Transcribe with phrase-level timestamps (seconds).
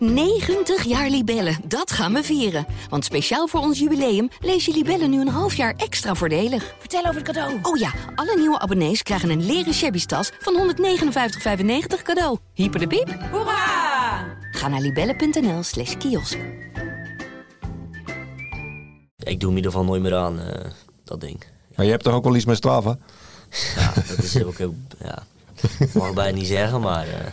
[0.00, 2.66] 90 jaar Libellen, dat gaan we vieren.
[2.88, 6.74] Want speciaal voor ons jubileum lees je Libellen nu een half jaar extra voordelig.
[6.78, 7.58] Vertel over het cadeau.
[7.62, 12.38] Oh ja, alle nieuwe abonnees krijgen een leren shabby tas van 159,95 cadeau.
[12.54, 13.18] Hyper de piep.
[13.30, 14.24] Hoera!
[14.50, 16.38] Ga naar libellen.nl slash kiosk.
[19.18, 20.70] Ik doe hem in ieder geval nooit meer aan, eh,
[21.04, 21.44] dat ding.
[21.76, 22.98] Maar je hebt toch ook wel iets met Strava?
[23.76, 24.74] Ja, dat is ook heel...
[25.02, 25.22] Ja,
[25.94, 27.08] mag ik bijna niet zeggen, maar...
[27.08, 27.26] eh,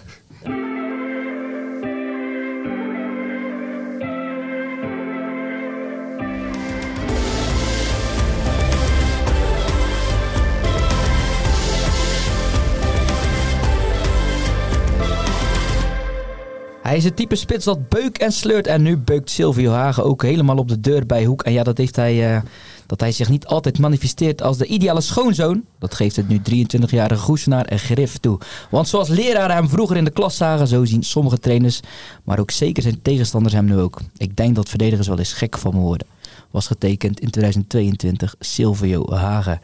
[16.88, 18.68] Hij is het type spits dat beukt en sleurt.
[18.68, 21.44] En nu beukt Silvio Hagen ook helemaal op de deur bij Hoek.
[21.44, 22.42] En ja, dat heeft hij, eh,
[22.86, 25.64] dat hij zich niet altijd manifesteert als de ideale schoonzoon.
[25.80, 28.40] Dat geeft het nu 23-jarige Goesenaar en grif toe.
[28.70, 31.80] Want zoals leraren hem vroeger in de klas zagen, zo zien sommige trainers,
[32.24, 34.00] maar ook zeker zijn tegenstanders hem nu ook.
[34.18, 36.08] Ik denk dat verdedigers wel eens gek van me worden.
[36.52, 39.60] Was getekend in 2022 Silvio Hagen.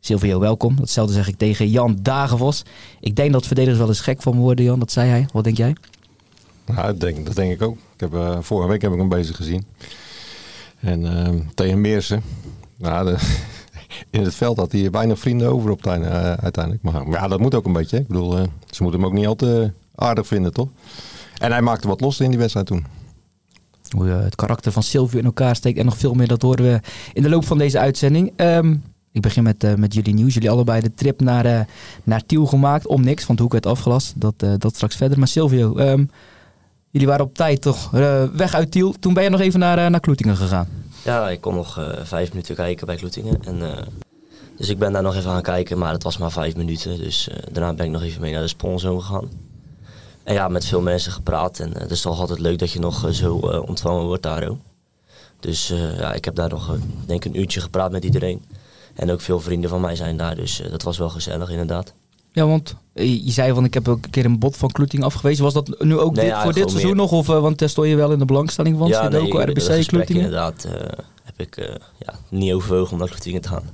[0.00, 0.76] Silvio, welkom.
[0.76, 2.62] Datzelfde zeg ik tegen Jan Dagenvos.
[3.00, 4.78] Ik denk dat verdedigers wel eens gek van me worden, Jan.
[4.78, 5.26] Dat zei hij.
[5.32, 5.74] Wat denk jij?
[6.66, 7.76] Ja, dat denk, dat denk ik ook.
[7.76, 9.64] Ik heb, eh, vorige week heb ik hem bezig gezien.
[10.82, 12.22] En eh, tegen Meersen.
[12.78, 13.16] Nou,
[14.10, 16.82] in het veld had hij weinig vrienden over op eh, uiteindelijk.
[16.82, 17.98] Maar, ja, dat moet ook een beetje.
[17.98, 20.68] Ik bedoel, eh, ze moeten hem ook niet al te aardig vinden, toch?
[21.38, 22.86] En hij maakte wat los in die wedstrijd toen.
[23.96, 26.80] Hoe het karakter van Silvio in elkaar steekt en nog veel meer, dat horen we
[27.12, 28.32] in de loop van deze uitzending.
[28.36, 28.76] Ehm,
[29.12, 30.34] ik begin met, met jullie nieuws.
[30.34, 31.68] Jullie allebei de trip naar,
[32.02, 32.86] naar Tiel gemaakt.
[32.86, 34.12] Om niks, want Hoek werd afgelast.
[34.16, 35.18] Dat, dat straks verder.
[35.18, 36.04] Maar Silvio, ehm,
[36.92, 38.94] jullie waren op tijd toch eh, weg uit Tiel.
[39.00, 40.68] Toen ben je nog even naar, eh, naar Kloetingen gegaan.
[41.04, 43.44] ja, ik kon nog eh, vijf minuten kijken bij Kloetingen.
[43.44, 43.88] En,
[44.56, 46.98] dus ik ben daar nog even gaan kijken, maar het was maar vijf minuten.
[46.98, 49.28] Dus daarna ben ik nog even mee naar de Sponzo gegaan.
[50.24, 51.58] En ja, met veel mensen gepraat.
[51.58, 53.34] En het is toch altijd leuk dat je nog zo
[53.66, 54.58] ontvangen wordt daar ook.
[55.40, 56.76] Dus ja, ik heb daar nog,
[57.06, 58.44] denk een uurtje gepraat met iedereen.
[58.94, 61.94] En ook veel vrienden van mij zijn daar, dus dat was wel gezellig inderdaad.
[62.32, 65.06] Ja, want eh, je zei van ik heb ook een keer een bot van Kloetingen
[65.06, 65.44] afgewezen.
[65.44, 67.00] Was dat nu ook Nee, dit, ja, voor dit seizoen meer.
[67.00, 67.12] nog?
[67.12, 68.88] Of, eh, want daar stond je wel in de belangstelling van.
[68.88, 70.22] ja, Sudoku, nee, RBC, Kloetingen.
[70.22, 70.72] inderdaad eh,
[71.22, 73.64] heb ik eh, ja, niet overwogen om naar Kloetingen te gaan.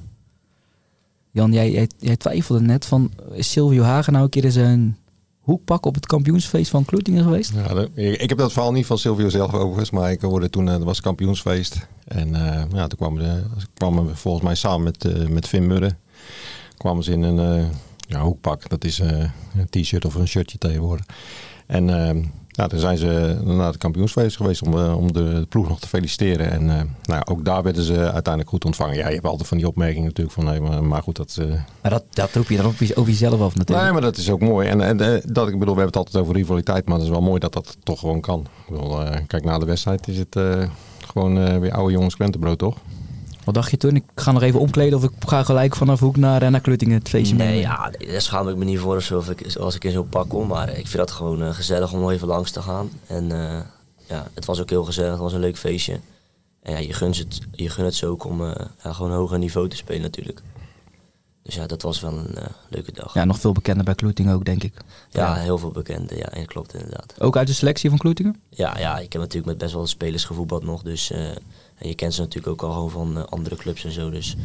[1.31, 4.97] Jan, jij, jij, jij twijfelde net van, is Silvio Hagen nou een keer eens een
[5.41, 7.53] hoekpak op het kampioensfeest van Kloetingen geweest?
[7.55, 10.67] Ja, de- ik, heb dat verhaal niet van Silvio zelf overigens, maar ik hoorde toen,
[10.67, 11.87] het was kampioensfeest.
[12.05, 13.43] En eh, ja, toen kwamen, de,
[13.75, 15.97] kwamen we volgens mij samen met, met Vin Murre,
[16.77, 17.65] kwamen ze in een eh,
[18.09, 18.69] ja, hoekpak.
[18.69, 19.09] Dat is eh,
[19.57, 21.07] een t-shirt of een shirtje tegenwoordig.
[21.67, 25.69] En eh, ja, toen zijn ze naar het kampioensfeest geweest om, eh, om de ploeg
[25.69, 26.51] nog te feliciteren.
[26.51, 28.97] En eh, nou, ook daar werden ze uiteindelijk goed ontvangen.
[28.97, 31.37] Ja, je hebt altijd van die opmerkingen natuurlijk van, nee, maar, maar goed, dat...
[31.41, 31.47] eh,
[31.83, 33.83] Maar dat, dat roep je dan over jezelf af natuurlijk.
[33.87, 34.69] Nee, maar dat is ook mooi.
[34.69, 37.11] En, en eh, dat, ik bedoel, we hebben het altijd over rivaliteit, maar het is
[37.11, 38.41] wel mooi dat dat toch gewoon kan.
[38.67, 40.63] Ik bedoel, eh, kijk, na de wedstrijd is het eh,
[41.07, 42.77] gewoon eh, weer oude jongens krentenbrood, toch?
[43.49, 43.97] Wat dacht je toen?
[43.97, 47.09] Ik ga nog even omkleden of ik ga gelijk vanaf Hoek naar, naar Kloetingen het
[47.09, 47.61] feestje Nee, mee.
[47.61, 50.09] ja, nee, daar schaam ik me niet voor of zo, ik, als ik in zo'n
[50.09, 50.47] pak kom.
[50.49, 52.91] Maar ik vind dat gewoon eh, gezellig om even langs te gaan.
[53.07, 53.61] En eh,
[54.09, 56.01] ja, het was ook heel gezellig, het was een leuk feestje.
[56.63, 59.39] En ja, je gunt het, je gunt het zo ook om eh, ja, gewoon hoger
[59.39, 60.43] niveau te spelen natuurlijk.
[61.43, 62.37] Dus ja, dat was wel een
[62.69, 63.15] leuke dag.
[63.15, 64.75] Ja, nog veel bekender bij Kloetingen ook, denk ik.
[65.11, 67.15] Ja, heel veel bekende, ja, en klopt inderdaad.
[67.19, 68.41] Ook uit de selectie van Kloetingen?
[68.51, 70.83] Ja, ja, ik heb natuurlijk met best wel spelers gevoetbald nog.
[70.83, 71.13] Dus,
[71.79, 74.11] en je kent ze natuurlijk ook al gewoon van eh, andere clubs en zo.
[74.11, 74.37] Dus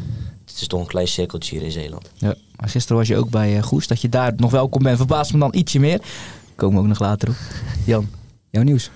[0.46, 2.10] het is toch een klein cirkeltje hier in Zeeland.
[2.14, 2.36] Ja.
[2.56, 3.88] Maar gisteren was je ook bij eh, Goes.
[3.88, 6.02] Dat je daar nog welkom bent, verbaast me dan ietsje meer.
[6.56, 7.36] Komen we ook nog later op.
[7.86, 8.10] Jan,
[8.50, 8.90] jouw nieuws?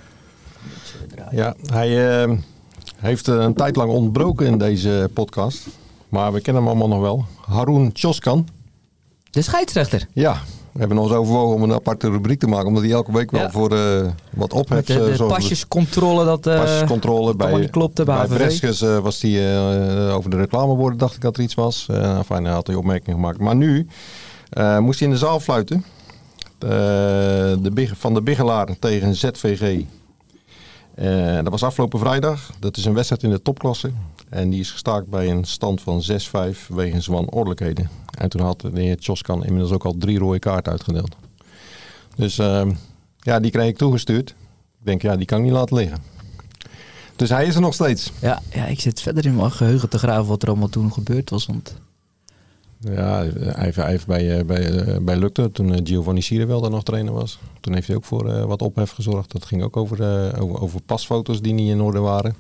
[1.32, 2.38] Ja, hij eh,
[2.96, 5.68] heeft een tijd lang ontbroken in deze podcast.
[6.10, 7.26] Maar we kennen hem allemaal nog wel.
[7.46, 8.48] Haroun Choskan.
[9.30, 10.08] De scheidsrechter.
[10.14, 10.42] Ja,
[10.78, 12.68] we hebben eens overwogen om een aparte rubriek te maken.
[12.68, 13.52] Omdat hij elke week wel Ja.
[13.52, 14.88] voor eh, wat opheft.
[14.88, 16.26] de, eh, de pasjescontrole.
[16.26, 18.38] Dat, eh, Pasjescontrole dat bij, klopte bij, bij.
[18.38, 19.40] Breskes was die
[20.12, 21.88] over de reclameborden, dacht ik dat er iets was.
[21.92, 23.40] Uh, enfin, hij had hij opmerkingen gemaakt.
[23.40, 23.88] Maar nu
[24.80, 25.86] moest hij in de zaal fluiten.
[26.58, 29.84] De, van de Bigelaar tegen ZVG.
[31.44, 32.50] Dat was afgelopen vrijdag.
[32.60, 33.92] Dat is een wedstrijd in de topklasse.
[34.30, 36.04] En die is gestaakt bij een stand van
[36.56, 37.90] 6-5 wegens wanordelijkheden.
[38.18, 41.16] En toen had de heer Choskan inmiddels ook al drie rode kaarten uitgedeeld.
[42.16, 42.70] Dus eh,
[43.20, 44.30] ja, die kreeg ik toegestuurd.
[44.80, 45.98] Ik denk, ja, die kan ik niet laten liggen.
[47.18, 48.12] Dus hij is er nog steeds.
[48.22, 51.30] Ja, ja, ik zit verder in mijn geheugen te graven wat er allemaal toen gebeurd
[51.30, 51.46] was.
[51.46, 51.76] Want
[52.80, 56.62] Ja, hij heeft, hij heeft bij, eh, bij, eh, bij Lukte, toen eh, Giovanni Sierewel
[56.62, 57.40] daar nog trainer was.
[57.60, 59.32] Toen heeft hij ook voor wat ophef gezorgd.
[59.32, 60.00] Dat ging ook over,
[60.42, 62.36] over, over pasfoto's die niet in orde waren.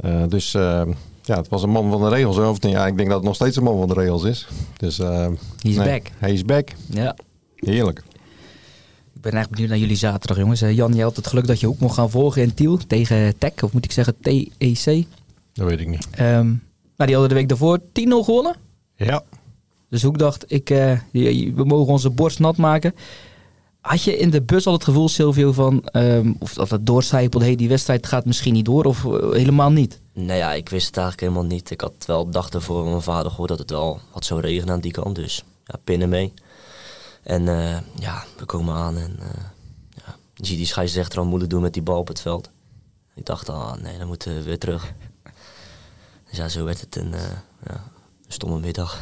[0.00, 0.82] Eh, dus eh,
[1.22, 2.38] ja, het was een man van de regels.
[2.38, 4.48] Of, ja, ik denk dat het nog steeds een man van de regels is.
[4.76, 5.26] Dus, eh,
[5.62, 6.10] He's nee, back.
[6.18, 6.68] Hij is back.
[6.86, 7.16] ja,
[7.56, 8.02] Heerlijk.
[9.14, 10.62] Ik ben echt benieuwd naar jullie zaterdag, jongens.
[10.62, 13.38] Eh, Jan, jij had het geluk dat je ook mocht gaan volgen in Tiel tegen
[13.38, 15.06] TEC, of moet ik zeggen TEC.
[15.52, 16.08] Dat weet ik niet.
[16.10, 16.56] Ehm, nou,
[16.96, 18.56] die hadden de week daarvoor 10-0 gewonnen.
[18.96, 19.22] Ja.
[19.88, 22.94] Dus Hoek dacht, ik, eh, we mogen onze borst nat maken.
[23.80, 25.84] Had je in de bus al het gevoel, Silvio, van...
[25.84, 29.70] ehm, of dat het doorcijpelde, hey, die wedstrijd gaat misschien niet door, of eh, helemaal
[29.70, 30.00] niet?
[30.12, 31.70] Nou ja, ik wist het eigenlijk helemaal niet.
[31.70, 34.80] Ik had wel ervoor van mijn vader gehoord dat het wel wat zou regenen aan
[34.80, 35.14] die kant.
[35.16, 36.32] Dus ja, pinnen mee.
[37.22, 39.44] En eh, ja, we komen aan en eh,
[39.90, 42.50] ja, je ziet die scheidsrechter al moeilijk doen met die bal op het veld.
[43.14, 44.92] Ik dacht, ah nee, dan moeten we weer terug.
[46.28, 47.10] Dus ja, zo werd het een,
[47.66, 47.74] ja,
[48.26, 49.00] een stomme middag.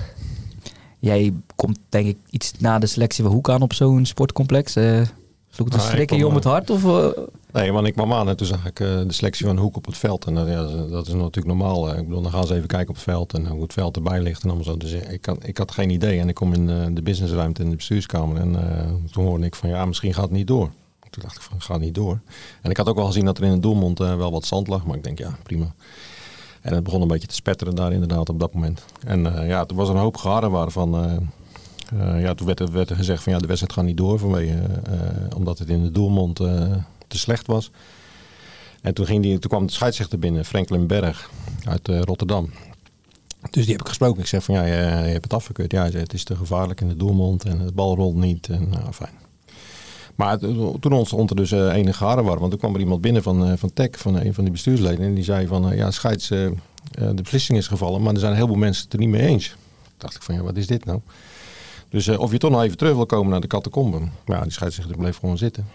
[0.99, 4.77] Jij komt denk ik iets na de selectie van Hoek aan op zo'n sportcomplex.
[4.77, 5.03] Eh
[5.50, 6.71] sloeg het een schrikken je om het hart?
[6.71, 7.06] Of, eh,
[7.53, 9.87] Nee, want ik kwam aan en toen zag ik eh, de selectie van Hoek op
[9.87, 10.25] het veld.
[10.25, 11.93] En dat, ja, dat is natuurlijk normaal.
[11.93, 11.99] eh.
[11.99, 14.21] Ik bedoel, dan gaan ze even kijken op het veld en hoe het veld erbij
[14.21, 14.77] ligt en allemaal zo.
[14.77, 16.19] Dus eh, ik had, ik had geen idee.
[16.21, 18.37] En ik kom in eh, de businessruimte in de bestuurskamer.
[18.41, 20.71] En eh, toen hoorde ik van ja, misschien gaat het niet door.
[21.11, 22.21] Toen dacht ik van, gaat niet door.
[22.62, 24.69] En ik had ook wel gezien dat er in de doelmond eh, wel wat zand
[24.69, 24.87] lag.
[24.87, 25.75] Maar ik denk, ja, prima.
[26.60, 28.84] En het begon een beetje te spetteren daar inderdaad op dat moment.
[29.06, 30.94] En eh, ja, toen was er een hoop geharrewar van...
[30.94, 31.16] eh,
[32.14, 34.19] eh, ja, toen werd er, werd er gezegd van ja, de wedstrijd gaat niet door
[34.19, 34.58] vanwege,
[35.37, 36.37] omdat het in de doelmond
[37.06, 37.70] te slecht was.
[38.81, 41.31] En toen, ging die, toen kwam de scheidsrechter binnen, Franklin Berg
[41.64, 42.50] uit Rotterdam.
[43.50, 44.20] Dus die heb ik gesproken.
[44.20, 45.72] Ik zeg van ja, je, hebt het afgekeurd.
[45.72, 48.49] Ja, zei, het is te gevaarlijk in de doelmond en de bal rolt niet.
[48.49, 49.28] En nou, fijn.
[50.19, 50.38] Maar
[50.81, 52.38] toen ontstond er dus eh, enige harrewar.
[52.38, 55.06] Want toen kwam er iemand binnen van, eh, van TEC, van een van die bestuursleden.
[55.06, 56.53] En die zei van, eh, ja, scheids, eh, eh,
[56.93, 58.03] de beslissing is gevallen.
[58.03, 59.49] Maar er zijn een heleboel mensen het er niet mee eens.
[59.49, 59.59] Toen
[59.97, 61.00] dacht ik van, ja, wat is dit nou?
[61.88, 64.12] Dus eh, of je toch nog even terug wil komen naar de catacomben.
[64.26, 65.67] Ja, die scheidsrechter bleef gewoon zitten.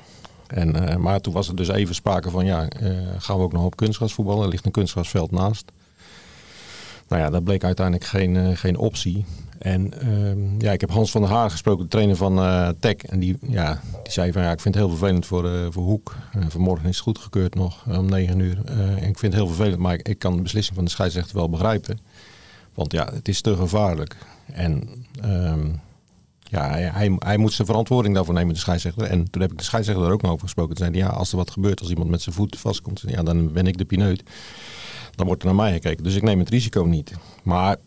[0.48, 3.54] En, eh, maar toen was er dus even sprake van, ja, eh, gaan we ook
[3.54, 4.44] nog op kunstgras voetballen?
[4.44, 5.72] Er ligt een kunstgrasveld naast.
[7.08, 9.26] Nou ja, dat bleek uiteindelijk geen, eh, geen optie.
[9.60, 12.96] En ehm, ja, ik heb Hans van der Haar gesproken, de trainer van eh Tech.
[12.96, 15.84] En die, ja, die zei van ja, ik vind het heel vervelend voor, eh, voor
[15.84, 16.16] Hoek.
[16.48, 18.62] Vanmorgen is het goedgekeurd nog om 9 uur.
[18.66, 21.50] En ik vind het heel vervelend, maar ik, kan de beslissing van de scheidsrechter wel
[21.50, 22.00] begrijpen.
[22.74, 24.16] Want ja, het is te gevaarlijk.
[24.46, 24.90] En
[25.22, 25.68] ehm,
[26.40, 29.04] ja, hij, hij, hij moet zijn verantwoording daarvoor nemen, de scheidsrechter.
[29.04, 30.76] En toen heb ik de scheidsrechter er ook nog over gesproken.
[30.76, 33.24] Toen zei hij, ja, als er wat gebeurt, als iemand met zijn voet vastkomt, ja,
[33.24, 34.24] dan ben ik de pineut.
[35.15, 36.04] Dan wordt er naar mij gekeken.
[36.04, 37.13] Dus ik neem het risico niet.
[37.44, 37.77] Maar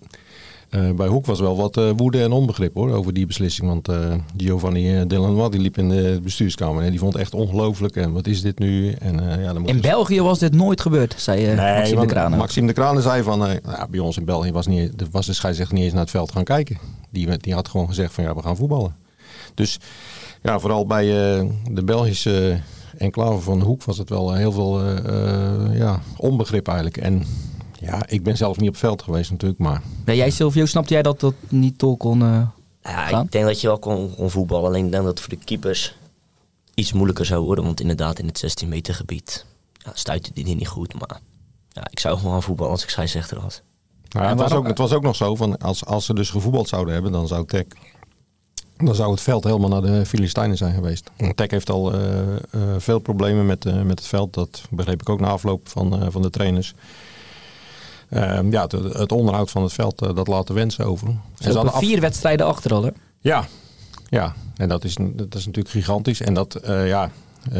[0.69, 3.69] eh, bij Hoek was wel wat eh, woede en onbegrip hoor, over die beslissing.
[3.69, 7.35] Want eh, Giovanni uh, Delanois die liep in de bestuurskamer en die vond het echt
[7.35, 7.97] ongelooflijk.
[7.97, 8.93] En wat is dit nu?
[8.93, 12.37] En, ja, dan moet in België was dit nooit gebeurd, zei uh, Maxime de Kraan.
[12.37, 15.75] Maxime de Kraan zei van, nou, bij ons in België was, niet, was de scheidsrechter
[15.75, 16.79] niet eens naar het veld gaan kijken.
[17.11, 18.97] Die, die had gewoon gezegd van ja, we gaan voetballen.
[19.55, 19.79] Dus
[20.43, 22.61] ja, vooral bij uh, de Belgische
[22.99, 26.97] enclave van Hoek was het wel heel veel uh, ja, onbegrip eigenlijk.
[26.97, 27.25] En
[27.81, 29.83] ja, ik ben zelf niet op veld geweest natuurlijk, maar...
[30.07, 32.43] Ja, jij Silvio, snapte jij dat dat niet door kon uh,
[32.83, 33.25] ja, gaan?
[33.25, 35.45] Ik denk dat je wel kon, kon voetballen, alleen ik denk dat het voor de
[35.45, 35.97] keepers
[36.75, 37.65] iets moeilijker zou worden.
[37.65, 40.95] Want inderdaad, in het 16 meter gebied ja, stuitte die niet goed.
[40.95, 41.21] Maar
[41.69, 43.63] ja, ik zou gewoon gaan voetballen als ik scheidsrechter was.
[44.09, 46.31] Nou ja, het, was ook, het was ook nog zo, van als, als ze dus
[46.31, 47.65] gevoetbald zouden hebben, dan zou Tech...
[48.77, 51.11] Dan zou het veld helemaal naar de Filistijnen zijn geweest.
[51.35, 52.01] Tech heeft al uh,
[52.55, 54.35] uh, veel problemen met, uh, met het veld.
[54.35, 56.75] Dat begreep ik ook na afloop van, van de trainers.
[58.09, 61.09] Ehm, ja, het, het, onderhoud van het veld, eh, dat laat de wensen over.
[61.39, 62.01] Ze hadden vier af...
[62.01, 62.91] wedstrijden achter al, hè?
[63.21, 63.47] Ja,
[64.09, 64.35] ja.
[64.57, 66.21] en dat is, dat is natuurlijk gigantisch.
[66.21, 67.11] En dat, ja,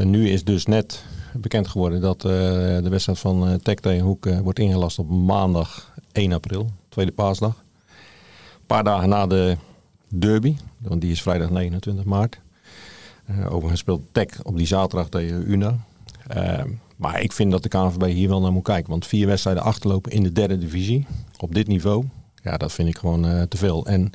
[0.05, 4.99] nu is dus net bekend geworden dat de wedstrijd van Tech tegen Hoek wordt ingelast
[4.99, 7.65] op maandag 1 april, tweede paasdag.
[8.53, 9.57] Een paar dagen na de
[10.09, 10.57] derby,
[10.89, 12.41] want die is vrijdag 29 maart.
[13.31, 15.77] Uh, overigens speelt Tech op die zaterdag tegen UNA.
[16.27, 18.91] Ehm, maar ik vind dat de KNVB hier wel naar moet kijken.
[18.91, 21.07] Want vier wedstrijden achterlopen in de derde divisie.
[21.39, 22.05] Op dit niveau.
[22.43, 23.87] Ja, dat vind ik gewoon uh, te veel.
[23.87, 24.11] En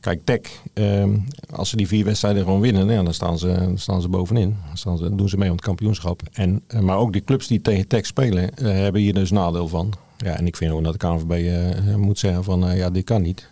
[0.00, 0.40] kijk, Tech,
[0.74, 4.56] um, als ze die vier wedstrijden gewoon winnen, ja, dan, staan ze, staan ze bovenin.
[4.66, 6.22] Dan, staan ze, doen ze mee om het kampioenschap.
[6.32, 9.92] En, maar ook die clubs die tegen Tech spelen, hebben hier dus nadeel van.
[10.16, 13.48] Ja, en ik vind gewoon dat de KNVB moet zeggen van, ja, dit kan niet.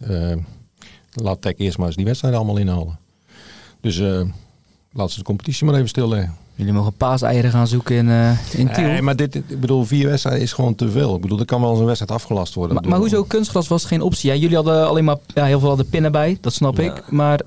[1.12, 2.98] Laat Tech eerst maar eens die wedstrijden allemaal inhalen.
[3.80, 4.02] Dus
[4.92, 6.36] laat ze de competitie maar even stilleggen.
[6.54, 8.86] Jullie mogen paaseieren gaan zoeken in, uh, in Tiel.
[8.86, 11.14] Nee, maar dit, ik bedoel, vier wedstrijden is gewoon te veel.
[11.14, 12.74] Ik bedoel, er kan wel eens een wedstrijd afgelast worden.
[12.74, 14.30] Maar, maar hoezo kunstgras was geen optie?
[14.30, 16.94] Ja, jullie hadden alleen maar ja, heel veel hadden pinnen bij, dat snap ja.
[16.94, 17.10] ik.
[17.10, 17.40] Maar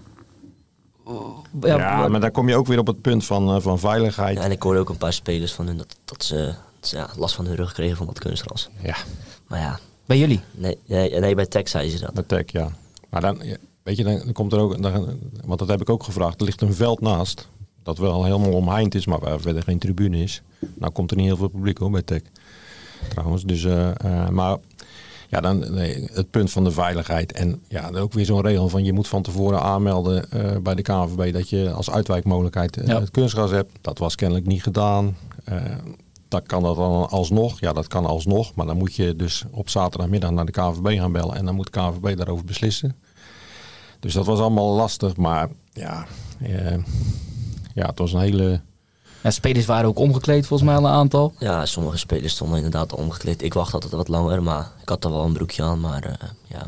[1.62, 4.38] ja, ja, maar dan kom je ook weer op het punt van, uh, van veiligheid.
[4.38, 6.96] Ja, en ik hoorde ook een paar spelers van hun dat, dat ze, dat ze
[6.96, 8.70] ja, last van hun rug kregen van wat kunstgras.
[8.82, 8.96] Ja.
[9.48, 9.79] Maar ja.
[10.05, 10.41] Bij jullie?
[10.51, 12.13] Nee, nee, nee bij Tech zei ze dat.
[12.13, 12.72] Bij Tech, ja.
[13.13, 13.41] Maar dan,
[13.84, 16.62] weet je, dan, komt er ook, dan, want dat heb ik ook gevraagd, er ligt
[16.62, 17.50] een veld naast
[17.84, 20.41] dat wel helemaal omheind is, maar waar verder geen tribune is.
[20.74, 22.22] Nou komt er niet heel veel publiek hoor bij Tech.
[23.10, 24.58] Trouwens, dus, uh, uh, maar
[25.29, 27.32] Ja, dan nee, het punt van de veiligheid.
[27.32, 30.82] En ja, ook weer zo'n regel van je moet van tevoren aanmelden eh, bij de
[30.82, 33.00] KNVB dat je als uitwijkmogelijkheid eh, Ja.
[33.00, 33.72] het kunstgras hebt.
[33.82, 35.15] Dat was kennelijk niet gedaan.
[36.33, 37.59] Dat kan dat dan alsnog.
[37.59, 38.55] Ja, dat kan alsnog.
[38.55, 41.35] Maar dan moet je dus op zaterdagmiddag naar de KNVB gaan bellen.
[41.35, 42.95] En dan moet de KNVB daarover beslissen.
[43.99, 45.15] Dus dat was allemaal lastig.
[45.17, 46.05] Maar ja,
[46.41, 46.77] eh,
[47.73, 48.61] ja het was een hele...
[49.23, 51.33] Ja, spelers waren ook omgekleed volgens mij al een aantal.
[51.39, 53.43] Ja, sommige spelers stonden inderdaad omgekleed.
[53.43, 55.79] Ik wacht altijd wat langer, maar ik had er wel een broekje aan.
[55.79, 56.65] Maar eh, ja,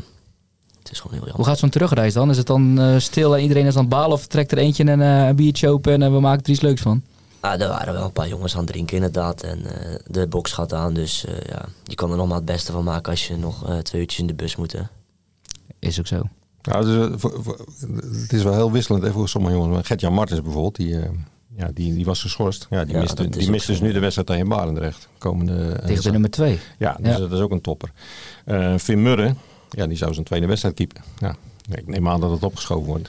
[0.78, 1.46] het is gewoon heel Hoe jammer.
[1.46, 2.30] gaat zo'n terugreis dan?
[2.30, 4.84] Is het dan eh, stil en iedereen is aan het balen of trekt er eentje
[4.86, 7.02] een, eh, een biertje open en we maken er iets leuks van?
[7.40, 9.42] Ah, er waren wel een paar jongens aan het drinken inderdaad.
[9.42, 12.44] En eh, de box gaat aan, dus eh, ja, je kan er nog maar het
[12.44, 14.72] beste van maken als je nog eh, twee uurtjes in de bus moet.
[14.72, 14.80] hè.
[15.78, 16.22] Is ook zo.
[16.60, 17.66] Dus, voor- voor-
[18.22, 19.86] het is wel heel wisselend hè, voor sommige jongens.
[19.86, 21.08] Gert-Jan Martens bijvoorbeeld, die, eh,
[21.56, 22.66] ja, die, die was geschorst.
[22.70, 25.08] Ja, die Ja, mist, die ook mist dus nu de wedstrijd tegen Barendrecht.
[25.18, 26.58] Komende, Tegen de nummer twee.
[26.78, 27.18] Ja, dus Ja.
[27.18, 27.90] dat is ook een topper.
[28.44, 29.38] Eh Finn Murren,
[29.70, 31.02] ja, die zou zijn tweede wedstrijd keepen.
[31.18, 31.36] Ja,
[31.70, 33.08] ik neem aan dat het opgeschoven wordt.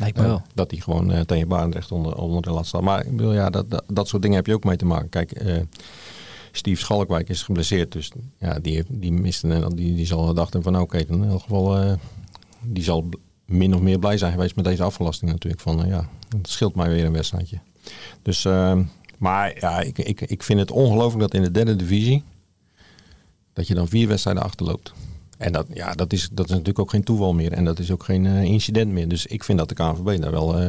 [0.00, 0.42] Lijkt me Eh, wel.
[0.54, 2.82] dat hij gewoon eh, tegen Barendrecht onder, onder de lat staat.
[2.82, 5.08] Maar ik bedoel, ja, dat, dat, dat soort dingen heb je ook mee te maken.
[5.08, 5.60] Kijk, eh
[6.52, 7.92] Steve Schalkwijk is geblesseerd.
[7.92, 11.28] Dus ja, die, die miste en die, die zal gedacht hebben van oké, dan in
[11.30, 11.96] elk geval...
[12.62, 13.08] die zal
[13.46, 15.62] min of meer blij zijn geweest met deze afgelasting natuurlijk.
[15.62, 17.58] Van ja, het scheelt mij weer een wedstrijdje.
[18.22, 18.78] Dus, eh,
[19.18, 22.22] maar ja, ik, ik, ik vind het ongelooflijk dat in de derde divisie...
[23.52, 24.92] dat je dan vier wedstrijden achterloopt.
[25.40, 27.52] En dat, ja, dat, is, dat is natuurlijk ook geen toeval meer.
[27.52, 29.08] En dat is ook geen eh, incident meer.
[29.08, 30.68] Dus ik vind dat de KNVB daar wel eh,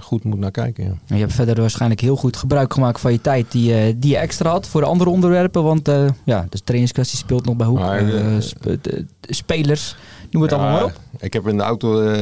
[0.00, 0.84] goed moet naar kijken.
[0.84, 0.90] Ja.
[1.06, 4.10] En je hebt verder waarschijnlijk heel goed gebruik gemaakt van je tijd die, eh, die
[4.10, 5.62] je extra had voor de andere onderwerpen.
[5.62, 5.86] Want
[6.24, 7.78] ja, de trainingskwestie speelt nog bij Hoek.
[7.78, 8.02] Maar,
[8.42, 8.76] sp-
[9.20, 9.96] spelers,
[10.30, 11.00] noem het allemaal maar op.
[11.18, 12.14] Ik heb in de auto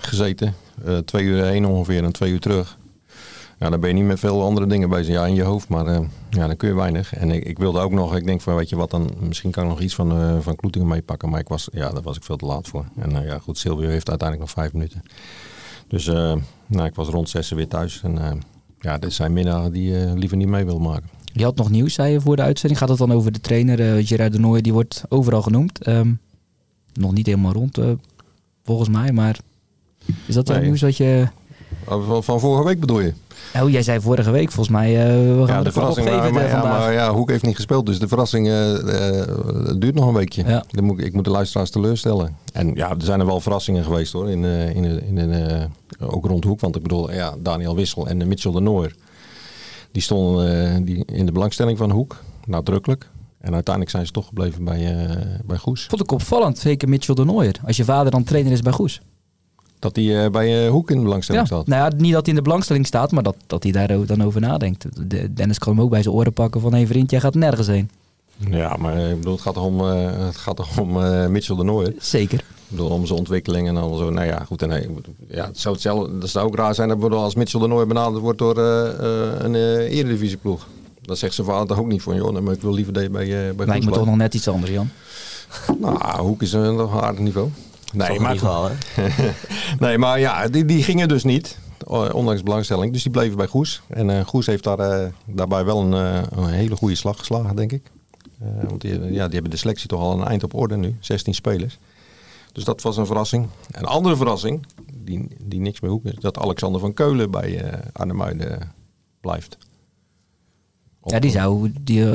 [0.00, 0.54] gezeten.
[1.04, 2.78] twee uur heen ongeveer en twee uur terug.
[3.62, 5.14] Ja, dan ben je niet met veel andere dingen bezig.
[5.14, 6.00] Ja, in je hoofd, maar eh,
[6.30, 7.14] ja, dan kun je weinig.
[7.14, 9.62] En ik, ik wilde ook nog, ik denk van, weet je wat, dan misschien kan
[9.62, 11.28] ik nog iets van, eh van Kloetingen meepakken.
[11.30, 12.84] Maar ik was, ja, daar was ik veel te laat voor.
[12.96, 15.02] En eh, ja, goed, Silvio heeft uiteindelijk nog vijf minuten.
[15.88, 16.06] Dus
[16.66, 18.00] nou, ik was rond zessen weer thuis.
[18.02, 18.42] En
[18.78, 21.08] ja, dit zijn middagen die je liever niet mee wil maken.
[21.32, 22.80] Je had nog nieuws, zei je voor de uitzending.
[22.80, 24.62] Gaat het dan over de trainer Gerard de Nooijer?
[24.62, 25.82] Die wordt overal genoemd.
[25.84, 26.12] Ehm,
[26.92, 27.78] nog niet helemaal rond,
[28.64, 29.12] volgens mij.
[29.12, 29.38] Maar
[30.26, 30.66] is dat het Nee.
[30.66, 31.28] nieuws wat je...
[31.88, 33.12] Oh, Van, van vorige week bedoel je?
[33.62, 36.06] Oh, jij zei vorige week volgens mij, eh, we gaan Ja, de verrassing.
[36.08, 39.18] geven Maar, de- maar, ja, maar ja, Hoek heeft niet gespeeld, dus de verrassing eh,
[39.20, 39.26] eh,
[39.78, 40.44] duurt nog een weekje.
[40.46, 40.64] Ja.
[40.70, 42.36] Dan moet, ik- ik moet de luisteraars teleurstellen.
[42.52, 45.64] En ja, er zijn er wel verrassingen geweest hoor, in, eh, in, in, in, eh,
[46.00, 46.60] ook rond Hoek.
[46.60, 48.92] Want ik bedoel, ja, Daniel Wissel en Mitchell de Noor,
[49.92, 53.08] die stonden eh, die in de belangstelling van Hoek, nadrukkelijk.
[53.40, 55.86] En uiteindelijk zijn ze toch gebleven bij, eh, bij Goes.
[55.88, 57.54] Vond ik opvallend, zeker Mitchell de Nooijer.
[57.66, 59.00] Als je vader dan trainer is bij Goes.
[59.82, 61.66] Dat hij eh, bij eh, Hoek in de belangstelling Ja, staat.
[61.66, 64.22] nou ja, niet dat hij in de belangstelling staat, maar dat, dat hij daar dan
[64.22, 64.86] over nadenkt.
[65.10, 66.74] De- Dennis kan hem ook bij zijn oren pakken van...
[66.74, 67.90] hé vriend, jij gaat nergens heen.
[68.50, 70.92] Ja, maar eh, ik bedoel, het gaat toch om, het gaat toch om
[71.32, 71.92] Mitchell de Noor.
[71.98, 72.38] Zeker.
[72.38, 74.10] Ik bedoel, om zijn ontwikkeling en al zo.
[74.10, 74.62] Nou ja, goed.
[74.62, 74.88] En, nee,
[75.28, 77.86] ja, het zou hetzelfde, dat zou ook raar zijn dat bedoel, als Mitchell de Nooy
[77.86, 80.66] benaderd wordt door een eh eredivisieploeg.
[81.02, 83.22] Dan zegt zijn vader toch ook niet van, joh, maar ik wil liever de- bij,
[83.22, 84.88] eh bij Lijkt me Goes toch nog net iets anders, Jan.
[85.80, 87.48] Nou, Hoek is een, een aardig niveau.
[87.92, 88.36] Nee, maar,
[89.78, 91.58] nee, maar ja, die, die gingen dus niet.
[92.12, 92.92] Ondanks belangstelling.
[92.92, 93.82] Dus die bleven bij Goes.
[93.88, 97.56] En eh, Goes heeft daar, eh, daarbij wel een, eh, een hele goede slag geslagen,
[97.56, 97.90] denk ik.
[98.68, 100.96] Want die, ja, die hebben de selectie toch al een eind op orde nu.
[101.00, 101.78] 16 spelers.
[102.52, 103.48] Dus dat was een verrassing.
[103.70, 107.78] Een andere verrassing, die, die niks meer hoek is, dat Alexander van Keulen bij eh
[107.92, 108.72] Arnhemuiden
[109.20, 109.58] blijft.
[111.04, 112.06] Ja, die zou die,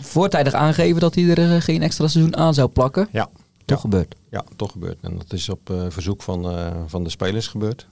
[0.00, 3.08] voortijdig aangeven dat hij er geen extra seizoen aan zou plakken.
[3.12, 3.28] Ja,
[3.64, 3.82] Toch Ja.
[3.82, 4.14] gebeurd.
[4.30, 4.98] ja, toch gebeurd.
[5.00, 7.86] En dat is op eh, verzoek van, eh, van de spelers gebeurd.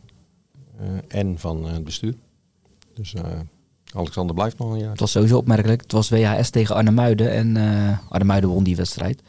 [0.78, 2.14] Eh, en van het bestuur.
[2.94, 3.14] Dus
[3.94, 4.90] Alexander blijft nog een jaar.
[4.90, 5.80] Het was sowieso opmerkelijk.
[5.82, 9.22] Het was WHS tegen Arnhemuiden en eh Arnhemuiden won die wedstrijd.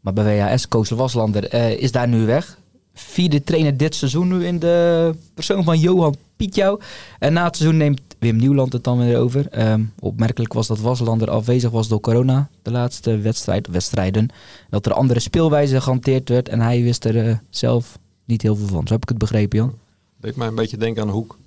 [0.00, 2.58] Maar bij WHS, Koos Waslander is daar nu weg.
[2.94, 6.78] Vierde trainer dit seizoen nu in de persoon van Johan Pietjouw.
[7.18, 9.48] En na het seizoen neemt Wim Nieuwland het dan weer over.
[9.48, 12.48] Ehm, opmerkelijk was dat Waslander afwezig was door corona.
[12.62, 14.28] De laatste wedstrijd, wedstrijden.
[14.70, 16.48] Dat er andere speelwijze gehanteerd werd.
[16.48, 18.86] En hij wist er eh, zelf niet heel veel van.
[18.86, 19.74] Zo heb ik het begrepen, Jan.
[20.20, 21.38] Deed mij een beetje denken aan Hoek.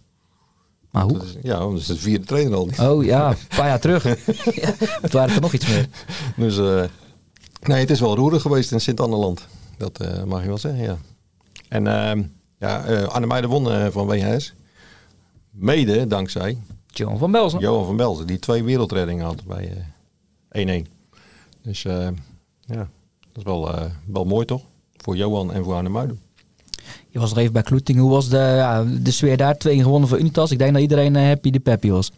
[0.92, 1.14] Maar hoe?
[1.14, 2.70] Dat is, ja, dat is de vierde trainer al.
[2.82, 4.04] Oh ja, een paar jaar terug.
[4.62, 5.88] ja, het waren er nog iets meer.
[6.36, 6.84] Dus eh,
[7.62, 9.48] nee, het is wel roerig geweest in Sint-Anneland.
[9.78, 10.98] Dat eh, mag je wel zeggen, ja.
[11.75, 12.24] En ehm
[12.60, 14.53] ja, eh Arnhemuiden won eh, van WHS.
[15.51, 17.60] Mede dankzij Johan van Belzen.
[17.60, 19.86] Johan van Belzen, die twee wereldreddingen had bij
[20.50, 20.88] eh 1-1.
[21.62, 22.08] Dus eh,
[22.60, 22.75] ja,
[23.32, 24.62] dat is wel, eh, wel mooi toch?
[24.98, 26.20] Voor Johan en voor Arnhemuiden.
[27.10, 28.00] Je was nog even bij Kloeting.
[28.00, 29.58] Hoe was de, ja, de sfeer daar?
[29.58, 30.51] 2 gewonnen voor Unitas.
[30.51, 32.12] Ik denk dat iedereen eh, happy de peppy was.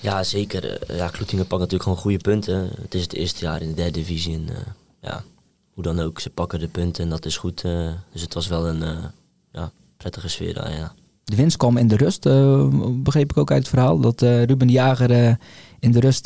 [0.00, 0.80] Ja, zeker.
[0.80, 2.70] Eh, Ja, Kloetingen pakt natuurlijk gewoon goede punten.
[2.82, 4.34] Het is het eerste jaar in de derde divisie.
[4.34, 4.56] En, eh,
[5.00, 5.22] ja,
[5.74, 7.64] hoe dan ook, ze pakken de punten en dat is goed.
[7.64, 7.90] eh.
[8.12, 9.04] dus het was wel een eh,
[9.52, 10.92] ja, prettige sfeer daar, ja.
[11.24, 14.00] De winst kwam in de rust, eh, begreep ik ook uit het verhaal.
[14.00, 15.38] Dat Ruben de Jager
[15.80, 16.24] in de rust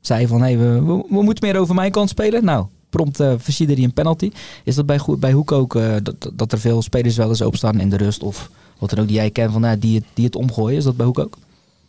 [0.00, 0.40] zei van...
[0.40, 2.44] Hey, we, we, we moeten meer over mijn kant spelen.
[2.44, 4.30] Nou, prompt uh, versierde hij een penalty.
[4.64, 7.90] Is dat bij, bij Hoek ook dat, dat er veel spelers wel eens opstaan in
[7.90, 8.22] de rust?
[8.22, 10.76] Of wat dan ook die jij kent van nou, die, het, die het omgooien?
[10.76, 11.36] Is dat bij Hoek ook?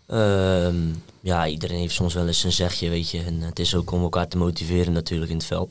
[0.08, 0.76] Ehm,
[1.22, 3.24] ja, iedereen heeft soms wel eens een zegje, weet je.
[3.24, 5.70] En het is ook om elkaar te motiveren natuurlijk in het veld.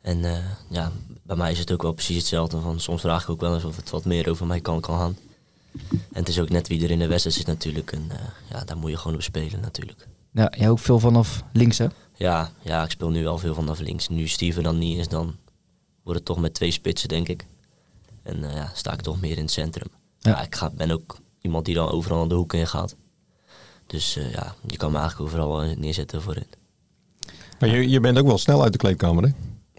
[0.00, 0.92] En eh, ja,
[1.22, 2.60] bij mij is het ook wel precies hetzelfde.
[2.60, 4.98] Van, soms vraag ik ook wel eens of het wat meer over mij kan, kan
[4.98, 5.16] gaan.
[5.90, 7.92] En het is ook net wie er in de wedstrijd zit natuurlijk.
[7.92, 8.18] En eh,
[8.50, 10.06] ja, daar moet je gewoon op spelen natuurlijk.
[10.32, 11.86] Ja, jij ook veel vanaf links hè?
[12.14, 14.08] Ja, ja, ik speel nu wel veel vanaf links.
[14.08, 15.36] Nu Steven dan niet is, dan
[16.02, 17.46] wordt het toch met twee spitsen, denk ik.
[18.22, 19.88] En eh, ja, sta ik toch meer in het centrum.
[20.18, 20.30] Ja.
[20.30, 20.42] Ja.
[20.42, 22.96] ik ga, ben ook iemand die dan overal aan de hoek in gaat.
[23.86, 26.46] Dus eh, ja, je kan me eigenlijk overal neerzetten voorin.
[27.58, 29.30] Maar je, je bent ook wel snel uit de kleedkamer, hè?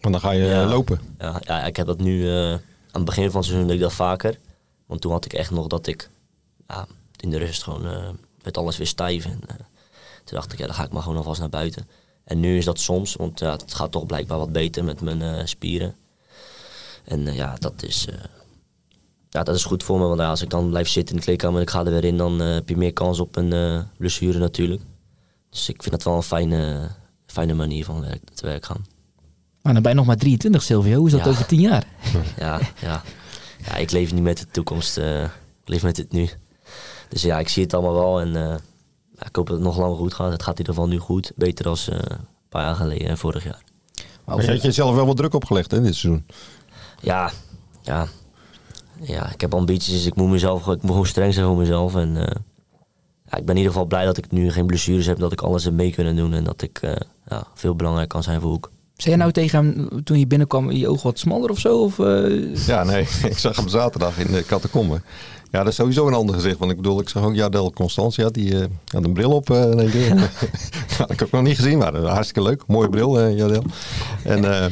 [0.02, 0.66] Want dan ga je Ja.
[0.66, 1.00] lopen.
[1.20, 3.82] Ja, ja, ik heb dat nu eh, aan het begin van het seizoen deed ik
[3.82, 4.40] dat vaker.
[4.86, 6.10] Want toen had ik echt nog dat ik
[6.68, 6.88] ja,
[7.20, 8.10] in de rust gewoon eh,
[8.42, 9.26] werd alles weer stijf.
[9.26, 9.56] En, eh,
[10.24, 11.88] toen dacht ik, ja, dan ga ik maar gewoon alvast naar buiten.
[12.24, 15.48] En nu is dat soms, want ja, het gaat toch blijkbaar wat beter met mijn
[15.48, 15.96] spieren.
[17.04, 18.08] En ja, dat is,
[19.30, 20.06] ja, dat is goed voor me.
[20.06, 22.18] Want als ik dan blijf zitten in de kleedkamer en ik ga er weer in,
[22.18, 24.82] dan heb je meer kans op een blessure natuurlijk.
[25.50, 26.90] Dus ik vind dat wel een fijne,
[27.26, 28.86] fijne manier van werk, te werk gaan.
[29.62, 30.98] Maar dan ben je nog maar 23 Silvio.
[30.98, 31.30] Hoe is dat Ja.
[31.30, 31.84] over 10 jaar?
[32.38, 33.02] Ja, ja.
[33.66, 34.98] ja, ik leef niet met de toekomst.
[34.98, 35.30] eh, ik
[35.66, 36.30] leef met het nu.
[37.10, 38.20] Dus ja, ik zie het allemaal wel.
[38.22, 38.56] En eh,
[39.28, 40.32] ik hoop dat het nog lang goed gaat.
[40.32, 41.32] Het gaat in ieder geval nu goed.
[41.36, 42.02] Beter dan een
[42.50, 43.62] paar jaar geleden en vorig jaar.
[44.26, 46.26] Maar Maar je had jezelf wel wat druk opgelegd, hè, dit seizoen.
[47.02, 47.32] Ja,
[47.82, 48.08] ja.
[49.02, 49.94] Ja, ik heb ambities.
[49.94, 51.96] Dus ik moet, mezelf, ik moet gewoon streng zijn voor mezelf.
[51.96, 52.36] En eh,
[53.26, 55.20] ja, ik ben in ieder geval blij dat ik nu geen blessures heb.
[55.20, 56.34] Dat ik alles heb mee kunnen doen.
[56.34, 56.96] En dat ik eh,
[57.28, 58.72] ja, veel belangrijk kan zijn voor Hoek.
[59.02, 61.78] Zei je nou tegen hem toen je binnenkwam je oog wat smaller of zo?
[61.78, 65.02] Of, eh, Ja, nee, ik zag hem zaterdag in de Catacombe.
[65.52, 66.58] Ja, dat is sowieso een ander gezicht.
[66.58, 69.64] Want ik bedoel, ik zag ook Jadel Constantia, die eh, had een bril op eh
[69.64, 70.16] één keer.
[70.88, 72.64] dat had ik ook nog niet gezien, maar eh, hartstikke leuk.
[72.68, 73.64] Mooie bril, eh Jadel.
[74.24, 74.66] En eh,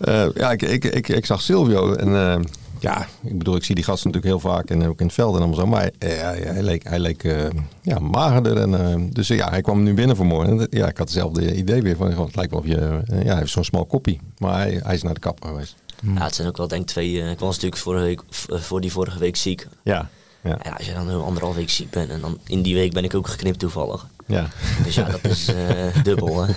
[0.00, 2.44] eh, ja, ik, ik, ik, ik zag Silvio en...
[2.80, 5.34] ja, ik bedoel, ik zie die gasten natuurlijk heel vaak en ook in het veld
[5.34, 5.66] en allemaal zo.
[5.66, 7.44] Maar eh, ja, ja, hij leek, hij leek eh,
[7.82, 8.56] ja, magerder.
[8.56, 10.66] En, eh, dus ja, hij kwam nu binnen vanmorgen.
[10.70, 11.96] Ja, ik had hetzelfde idee weer.
[11.96, 13.00] Van, het lijkt wel of je...
[13.06, 14.20] ja, hij heeft zo'n smal koppie.
[14.38, 15.74] Maar hij, hij is naar de kapper geweest.
[16.14, 17.22] Ja, het zijn ook wel denk ik twee...
[17.22, 18.22] eh, ik was natuurlijk vorige week,
[18.62, 19.66] voor die vorige week ziek.
[19.84, 20.08] Ja,
[20.42, 22.92] ja, Ja, als je dan een anderhalf week ziek bent en dan in die week
[22.92, 24.06] ben ik ook geknipt toevallig.
[24.26, 24.48] ja.
[24.84, 26.42] Dus ja, dat is eh, dubbel.
[26.42, 26.52] Hè.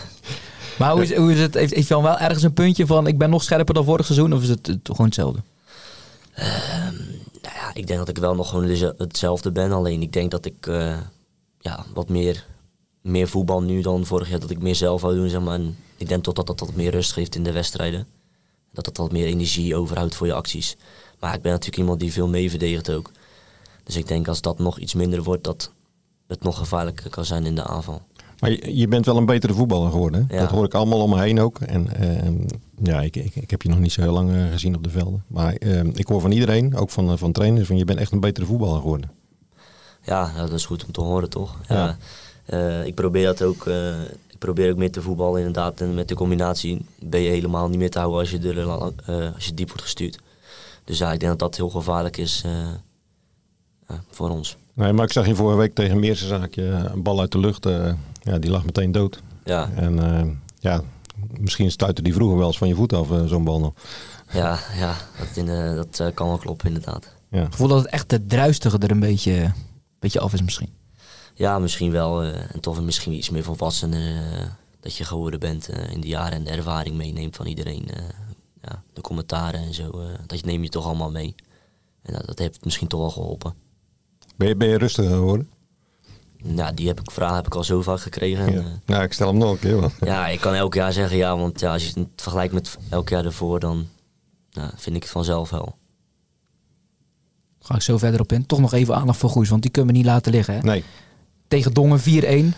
[0.78, 1.54] Maar hoe is, hoe is het?
[1.54, 4.34] Heeft, heeft Jan wel ergens een puntje van ik ben nog scherper dan vorig seizoen?
[4.34, 5.40] Of is het, toch gewoon hetzelfde?
[7.42, 9.72] Nou ja, ik denk dat ik wel nog gewoon hetzelfde ben.
[9.72, 11.00] Alleen ik denk dat ik eh,
[11.60, 12.46] ja, wat meer,
[13.02, 14.40] meer voetbal nu dan vorig jaar.
[14.40, 15.30] Dat ik meer zelf wou doen.
[15.30, 15.54] Zeg maar.
[15.54, 18.08] En ik denk toch dat dat wat meer rust geeft in de wedstrijden.
[18.72, 20.78] Dat het wat meer energie overhoudt voor je acties.
[21.20, 23.12] Maar ik ben natuurlijk iemand die veel mee verdedigt ook.
[23.84, 25.72] Dus ik denk als dat nog iets minder wordt, dat
[26.28, 28.02] het nog gevaarlijker kan zijn in de aanval.
[28.44, 30.26] Maar je, je bent wel een betere voetballer geworden.
[30.28, 30.36] Hè?
[30.36, 30.42] Ja.
[30.42, 31.60] Dat hoor ik allemaal om me heen ook.
[31.60, 32.32] En eh,
[32.84, 34.90] ja, ik, ik, ik heb je nog niet zo heel lang eh, gezien op de
[34.90, 35.24] velden.
[35.28, 38.12] Maar eh, ik hoor van iedereen, ook van, eh, van trainers, van je bent echt
[38.12, 39.12] een betere voetballer geworden.
[40.02, 41.60] Ja, nou, dat is goed om te horen, toch?
[41.68, 41.98] Ja.
[42.46, 43.66] Eh, ik probeer dat ook.
[44.30, 45.82] ik probeer ook meer te voetballen, inderdaad.
[45.82, 48.66] En met de combinatie ben je helemaal niet meer te houden als je, er,
[49.34, 50.20] als je diep wordt gestuurd.
[50.84, 52.44] Dus ja, ik denk dat dat heel gevaarlijk is
[54.10, 54.58] voor ons.
[54.74, 57.68] Nee, maar ik zag je vorige week tegen Meersenzaakje een bal uit de lucht.
[58.24, 59.22] Ja, die lag meteen dood.
[59.44, 60.82] Ja, En eh, ja,
[61.40, 63.74] misschien stuitte die vroeger wel eens van je voet af, eh, zo'n bal nog.
[64.32, 67.14] ja, ja dat, in, eh, dat kan wel kloppen, inderdaad.
[67.30, 67.46] Ja.
[67.46, 69.52] Ik voel dat het echt de druistige er een beetje,
[70.00, 70.70] beetje af is misschien.
[71.36, 72.24] Ja, misschien wel.
[72.24, 74.46] eh, en toch misschien iets meer volwassen eh,
[74.80, 77.90] dat je geworden bent eh, in de jaren en de ervaring meeneemt van iedereen.
[77.90, 78.04] eh,
[78.62, 81.36] ja, de commentaren en zo, eh, dat neem je toch allemaal mee.
[82.02, 83.54] En dat, dat heeft misschien toch wel geholpen.
[84.36, 85.50] Ben, je, ben je rustiger geworden?
[86.44, 88.46] Nou, die heb ik, vraag heb ik al zo vaak gekregen.
[88.46, 88.60] En, Ja.
[88.60, 89.92] eh, Nou, ik stel hem nog een keer.
[90.02, 93.10] ja, ik kan elk jaar zeggen ja, want ja, als je het vergelijkt met elk
[93.10, 93.88] jaar ervoor, dan
[94.52, 95.76] nou, vind ik het vanzelf wel.
[97.60, 98.46] Ga ik zo verder op in.
[98.46, 100.54] Toch nog even aandacht voor Goes, want die kunnen we niet laten liggen.
[100.54, 100.60] Hè?
[100.62, 100.84] Nee.
[101.48, 102.56] Tegen Dongen 4-1.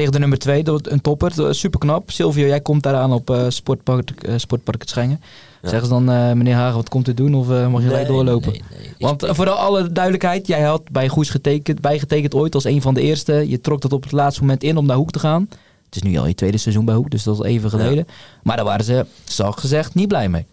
[0.00, 1.54] Tegen de nummer 2, een topper.
[1.54, 2.10] Super knap.
[2.10, 5.20] Silvio, jij komt daar aan op eh, Sportpark, eh, Sportpark het Schengen.
[5.62, 5.68] Ja.
[5.68, 7.34] Zeggen ze dan, eh, meneer Hagen, wat komt u doen?
[7.34, 8.50] Of mag je Nee, doorlopen?
[8.52, 8.80] nee, nee.
[8.88, 12.94] Ik- Want voor alle duidelijkheid, jij had bij Goes getekend, bijgetekend ooit als een van
[12.94, 13.32] de eerste.
[13.48, 15.48] Je trok dat op het laatste moment in om naar Hoek te gaan.
[15.84, 18.06] Het is nu al je tweede seizoen bij Hoek, dus dat is even geleden.
[18.42, 20.46] Maar daar waren ze, zacht gezegd, niet blij mee.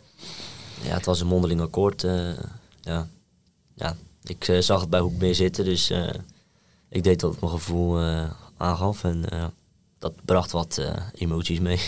[0.82, 2.06] Ja, het was een mondeling akkoord.
[2.82, 3.08] ja.
[3.76, 5.92] ja, ik zag het bij Hoek meer zitten, dus
[6.90, 8.00] ik deed dat op mijn gevoel.
[8.58, 9.04] Aangaf.
[9.04, 9.46] En eh,
[10.00, 11.80] dat bracht wat eh, emoties mee.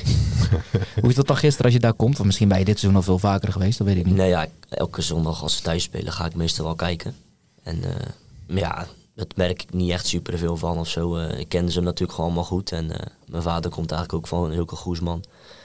[1.02, 2.14] Hoe is dat dan gisteren als je daar komt?
[2.14, 4.16] Want misschien ben je dit seizoen al veel vaker geweest, dat weet ik niet.
[4.16, 7.16] nee, ja, elke zondag als ze thuis spelen ga ik meestal wel kijken.
[7.64, 8.06] En eh,
[8.48, 11.16] maar ja, dat merk ik niet echt superveel van of zo.
[11.18, 12.72] Eh, ik kende ze natuurlijk gewoon allemaal goed.
[12.72, 15.24] En eh, mijn vader komt eigenlijk ook van een heel goede man.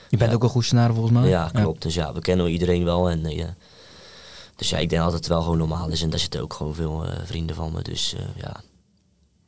[0.08, 0.36] Je bent Ja.
[0.36, 1.28] ook een goesenaar volgens mij.
[1.28, 1.82] Ja, klopt.
[1.82, 3.10] Dus ja, we kennen iedereen wel.
[3.10, 3.54] En, eh, ja.
[4.56, 6.02] Dus ja, ik denk dat het wel gewoon normaal is.
[6.02, 7.82] En daar zitten ook gewoon veel eh, vrienden van me.
[7.82, 8.60] Dus eh, ja,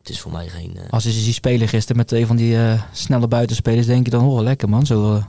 [0.07, 0.77] het is voor mij geen...
[0.77, 4.05] eh, Als je ze ziet spelen gisteren met twee van die eh, snelle buitenspelers, denk
[4.05, 4.87] je dan, oh lekker man.
[4.87, 5.25] Zo, eh,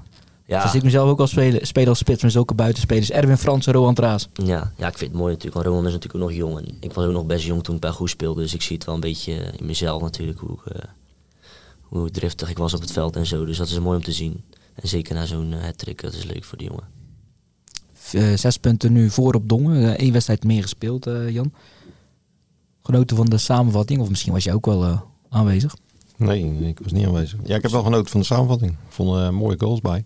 [0.46, 3.12] ja, zie ik mezelf ook als spelen, spelen als spits met zulke buitenspelers.
[3.12, 4.30] Erwin Frans en Rowan Traas.
[4.34, 5.54] ja, ja, ik vind het mooi natuurlijk.
[5.56, 6.58] Want Roman is natuurlijk ook nog jong.
[6.58, 8.42] En ik was ook nog best jong toen ik bij Goes speelde.
[8.42, 10.40] Dus ik zie het wel een beetje in mezelf natuurlijk.
[10.40, 10.84] Hoe, ik,
[11.82, 13.46] hoe driftig ik was op het veld en zo.
[13.46, 14.44] Dus dat is mooi om te zien.
[14.76, 16.96] En zeker na zo'n uh, hat-trick, dat is leuk voor die jongen.
[18.38, 20.02] Zes punten nu voor op Dongen.
[20.04, 21.54] Eén wedstrijd meer gespeeld, Jan.
[22.88, 25.76] Genoten van de samenvatting, of misschien was je ook wel eh, aanwezig.
[26.18, 27.40] Nee, ik was niet aanwezig.
[27.44, 28.72] Ja, ik heb wel genoten van de samenvatting.
[28.72, 30.06] Ik vond er eh, mooie goals bij.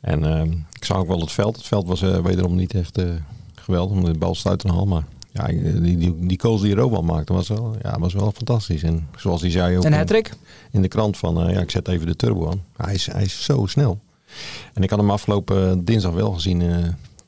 [0.00, 1.56] En eh, ik zag ook wel het veld.
[1.56, 3.02] Het veld was wederom niet echt
[3.54, 4.86] geweldig, omdat de bal stuit een hal.
[4.86, 8.82] Maar ja, die, die, die goals die Robal maakte, was wel, ja, was wel fantastisch.
[8.82, 10.24] En zoals hij zei ook Een in,
[10.70, 12.64] in de krant van, ja, ik zet even de turbo aan.
[12.76, 14.00] Hij is, hij is zo snel.
[14.74, 16.62] En ik had hem afgelopen dinsdag wel gezien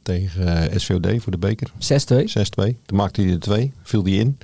[0.02, 1.70] tegen eh, SVOD voor de beker.
[1.72, 1.74] 6-2.
[1.74, 2.24] 6-2.
[2.86, 4.38] Toen maakte hij de twee, viel hij in.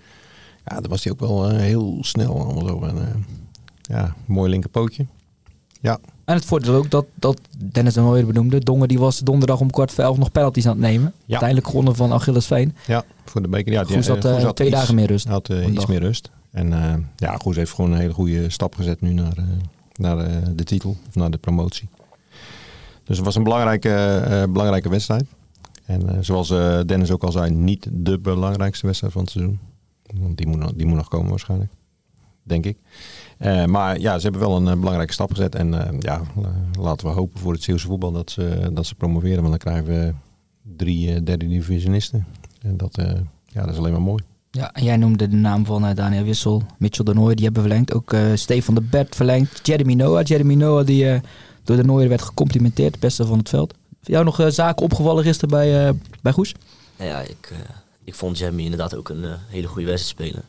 [0.65, 2.41] Ja, dan was hij ook wel eh, heel snel.
[2.41, 2.83] Allemaal zo.
[2.83, 3.15] En, eh,
[3.83, 5.07] ja, mooi linkerpootje.
[5.81, 7.41] Ja, En het voordeel ook dat, dat
[7.73, 8.59] Dennis de Nooijer benoemde.
[8.59, 11.13] Dongen die was donderdag om kwart voor elf nog penalties aan het nemen.
[11.17, 11.29] Ja.
[11.29, 12.75] Uiteindelijk gewonnen van Achilles Veen.
[12.87, 13.73] ja, voor de beker.
[13.73, 15.29] Ja, die- Goes had, Goes had twee iets- dagen meer rust.
[15.29, 16.31] had iets meer rust.
[16.51, 16.69] En
[17.17, 19.35] ja, Goes heeft gewoon een hele goede stap gezet nu naar,
[19.97, 20.17] naar
[20.57, 20.97] de titel.
[21.09, 21.89] Of naar de promotie.
[23.05, 25.25] Dus het was een belangrijke, belangrijke wedstrijd.
[25.89, 29.59] En eh, zoals eh, Dennis ook al zei, niet de belangrijkste wedstrijd van het seizoen.
[30.21, 31.71] Want die moet, nog- die moet nog komen waarschijnlijk.
[32.43, 32.77] Denk ik.
[33.39, 35.55] Eh, maar ja, ze hebben wel een belangrijke stap gezet.
[35.55, 39.37] En ja, la- laten we hopen voor het Zeeuwse voetbal dat ze, dat ze promoveren.
[39.43, 40.13] Want dan krijgen we
[40.77, 42.27] drie derde divisionisten.
[42.63, 42.97] En dat,
[43.47, 44.23] ja, dat is alleen maar mooi.
[44.51, 47.95] Ja, en jij noemde de naam van Daniel Wissel, Mitchell de Nooijer, die hebben verlengd.
[47.95, 49.67] Ook Stefan de Bert verlengd.
[49.67, 50.25] Jeremy Noah.
[50.27, 51.21] Jeremy Noah die
[51.65, 53.01] door de Nooijer werd gecomplimenteerd.
[53.01, 53.75] Beste van het veld.
[54.09, 56.55] Voor jou nog eh, zaken opgevallen gisteren bij, eh, bij Goes?
[56.97, 57.59] Nou ja, ik, eh,
[58.05, 60.45] ik vond Jamie inderdaad ook een hele goede wedstrijd spelen.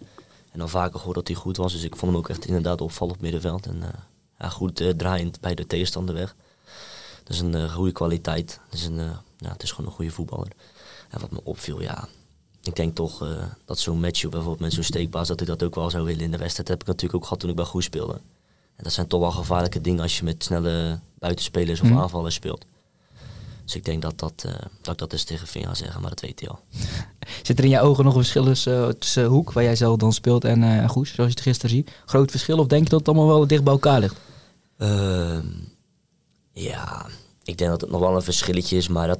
[0.51, 1.71] En dan vaker gehoord dat hij goed was.
[1.73, 3.65] Dus ik vond hem ook echt inderdaad opvallend op middenveld.
[3.65, 3.81] En
[4.39, 6.35] ja, goed draaiend bij de tegenstander weg.
[7.23, 8.59] Dat is een goede kwaliteit.
[8.69, 8.95] Dat is een,
[9.37, 10.47] ja, het is gewoon een goede voetballer.
[11.09, 12.07] En wat me opviel, ja...
[12.63, 13.27] Ik denk toch
[13.65, 15.27] dat zo'n match bijvoorbeeld met zo'n steekbaas...
[15.27, 16.67] dat ik dat ook wel zou willen in de wedstrijd.
[16.67, 18.13] Dat heb ik natuurlijk ook gehad toen ik bij Goed speelde.
[18.75, 21.99] En dat zijn toch wel gevaarlijke dingen als je met snelle buitenspelers of Mhm.
[21.99, 22.65] aanvallers speelt.
[23.69, 24.51] Dus ik denk dat, dat, eh,
[24.81, 26.59] dat ik dat eens tegen Veen ga zeggen, maar dat weet hij al.
[27.43, 30.13] Zit er in jouw ogen nog een verschil tussen, tussen Hoek, waar jij zelf dan
[30.13, 31.91] speelt, en eh Goes, zoals je het gisteren ziet?
[32.05, 34.15] Groot verschil of denk je dat het allemaal wel dicht bij elkaar ligt?
[34.77, 35.47] Ehm,
[36.51, 37.05] ja,
[37.43, 39.19] ik denk dat het nog wel een verschilletje is, maar dat,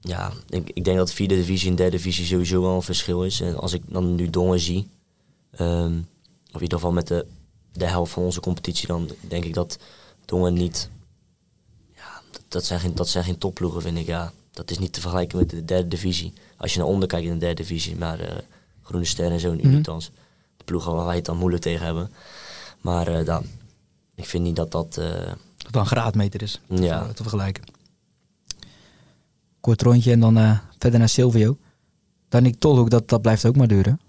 [0.00, 3.40] ja, ik, ik denk dat vierde divisie en derde divisie sowieso wel een verschil is.
[3.40, 4.88] En als ik dan nu Dongen zie,
[5.50, 5.98] ehm,
[6.46, 7.26] of in ieder geval met de,
[7.72, 9.78] de helft van onze competitie, dan denk ik dat
[10.24, 10.90] Dongen niet,
[12.54, 14.32] dat, zijn geen, dat zijn geen topploegen vind ik, ja.
[14.50, 16.32] Dat is niet te vergelijken met de derde divisie.
[16.56, 18.36] Als je naar onder kijkt in de derde divisie, maar eh,
[18.82, 19.66] Groene Ster en zo, Mhm.
[19.66, 20.10] Unitans,
[20.56, 22.10] de ploegen waar wij het dan moeilijk tegen hebben.
[22.80, 23.44] Maar eh, dan,
[24.14, 24.96] ik vind niet dat dat...
[24.96, 25.06] eh,
[25.56, 27.06] Dat dan een graadmeter is, Ja.
[27.12, 27.64] te vergelijken.
[29.60, 31.58] Kort rondje en dan eh, verder naar Silvio.
[32.28, 34.00] Dan ik Tolhoek, dat, dat blijft ook maar duren.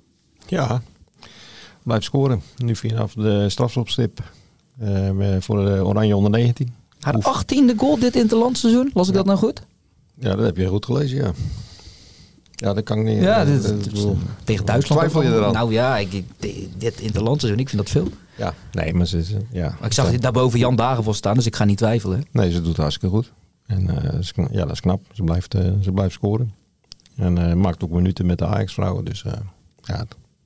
[0.48, 0.82] Ja,
[1.84, 2.42] blijft scoren.
[2.58, 4.20] Nu vanaf de strafschopstip
[4.80, 6.76] eh, voor de Oranje onder 19.
[7.00, 9.62] Haar achttiende goal dit interlandseizoen, las ik dat nou goed?
[10.20, 11.32] Ja, dat heb je goed gelezen, ja.
[12.56, 13.22] Ja, dat kan ik niet.
[13.22, 15.02] Ja, eh, dit, bedoel- tegen Duitsland.
[15.02, 15.54] Twijfel je eraan?
[15.54, 16.24] Nou ja, ik,
[16.78, 18.08] dit interlandseizoen, ik vind dat veel.
[18.38, 19.76] Ja, nee, maar ze, ja.
[19.80, 22.24] Maar ik zag daarboven Jan Dagenvos staan, dus ik ga niet twijfelen.
[22.32, 23.32] Nee, ze doet hartstikke goed.
[23.66, 25.02] En eh, ja, dat is knap.
[25.14, 26.54] Ze blijft, eh, ze blijft scoren.
[27.16, 29.06] En eh, maakt ook minuten met de Ajax-vrouwen.
[29.06, 29.34] Dus eh,
[29.82, 30.06] ja,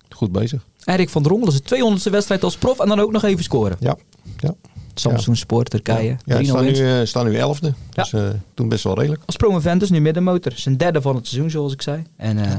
[0.09, 0.65] goed bezig.
[0.83, 3.77] Erik van dat is de 200ste wedstrijd als prof en dan ook nog even scoren.
[3.79, 3.95] Ja,
[4.37, 4.53] ja.
[4.99, 6.17] Samsung Sport, Turkije.
[6.25, 7.73] Ja, 3-0 ze staan nu, eh, staan nu elfde.
[7.93, 9.23] Dus eh, toen best wel redelijk.
[9.25, 10.51] Als promoventus nu middenmotor.
[10.55, 12.03] Zijn derde van het seizoen, zoals ik zei.
[12.15, 12.55] En eh,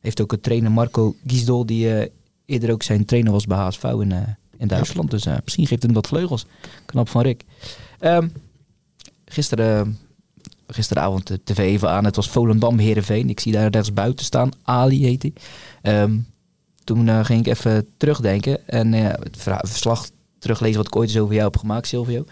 [0.00, 2.10] heeft ook een trainer Marco Gisdol, die
[2.46, 4.14] eerder ook zijn trainer was bij HSV in,
[4.56, 5.10] in Duitsland.
[5.10, 6.46] Dus misschien geeft hem dat vleugels.
[6.86, 7.42] Knap van Rick.
[7.98, 8.28] Ehm,
[9.24, 9.98] gisteren,
[10.66, 12.04] gisteravond de tv even aan.
[12.04, 13.28] Het was Volendam Heerenveen.
[13.28, 14.50] Ik zie daar rechts buiten staan.
[14.62, 15.32] Ali heet hij.
[15.82, 16.16] Ehm,
[16.84, 18.68] toen ging ik even terugdenken.
[18.68, 19.36] En eh, het
[19.68, 20.08] verslag
[20.44, 22.24] teruglezen wat ik ooit eens over jou heb gemaakt, Silvio.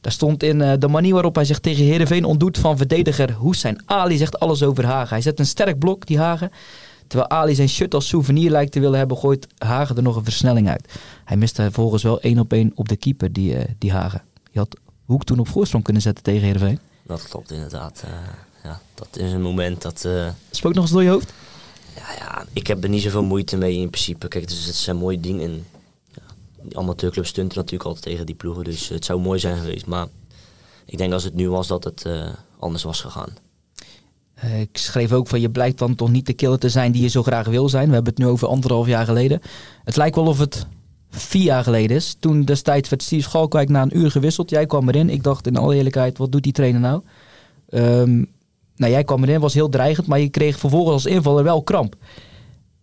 [0.00, 3.82] Daar stond in eh, de manier waarop hij zich tegen Heerenveen ontdoet van verdediger Hussein
[3.84, 5.08] Ali zegt alles over Hagen.
[5.08, 6.50] Hij zet een sterk blok, die Hagen.
[7.06, 10.24] Terwijl Ali zijn shirt als souvenir lijkt te willen hebben, gooit Hagen er nog een
[10.24, 10.92] versnelling uit.
[11.24, 14.22] Hij miste volgens wel één op één op de keeper, die, eh, die Hagen.
[14.50, 16.78] Je had Hoek toen op voorsprong kunnen zetten tegen Heerenveen.
[17.02, 18.02] Dat klopt inderdaad.
[18.04, 18.10] Eh,
[18.64, 20.08] ja, dat is een moment dat...
[20.50, 21.32] Spook nog eens door je hoofd?
[21.96, 24.28] ja, ja, ik heb er niet zoveel moeite mee in principe.
[24.28, 25.42] Kijk, dus het zijn mooie dingen.
[25.42, 25.81] En, ja,
[26.62, 28.64] die amateurclubs stunten natuurlijk altijd tegen die ploegen.
[28.64, 29.86] Dus het zou mooi zijn geweest.
[29.86, 30.06] Maar
[30.86, 33.30] ik denk als het nu was dat het eh, anders was gegaan.
[34.34, 37.02] Eh, ik schreef ook van je blijkt dan toch niet de killer te zijn die
[37.02, 37.88] je zo graag wil zijn.
[37.88, 39.40] We hebben het nu over anderhalf jaar geleden.
[39.84, 40.66] Het lijkt wel of het
[41.10, 42.16] vier jaar geleden is.
[42.18, 44.50] Toen destijds werd Steve Schalkwijk na een uur gewisseld.
[44.50, 45.10] Jij kwam erin.
[45.10, 47.02] Ik dacht in alle eerlijkheid, wat doet die trainer nou?
[47.68, 48.24] Ehm,
[48.76, 51.96] nou, jij kwam erin, was heel dreigend, maar je kreeg vervolgens als invaller wel kramp.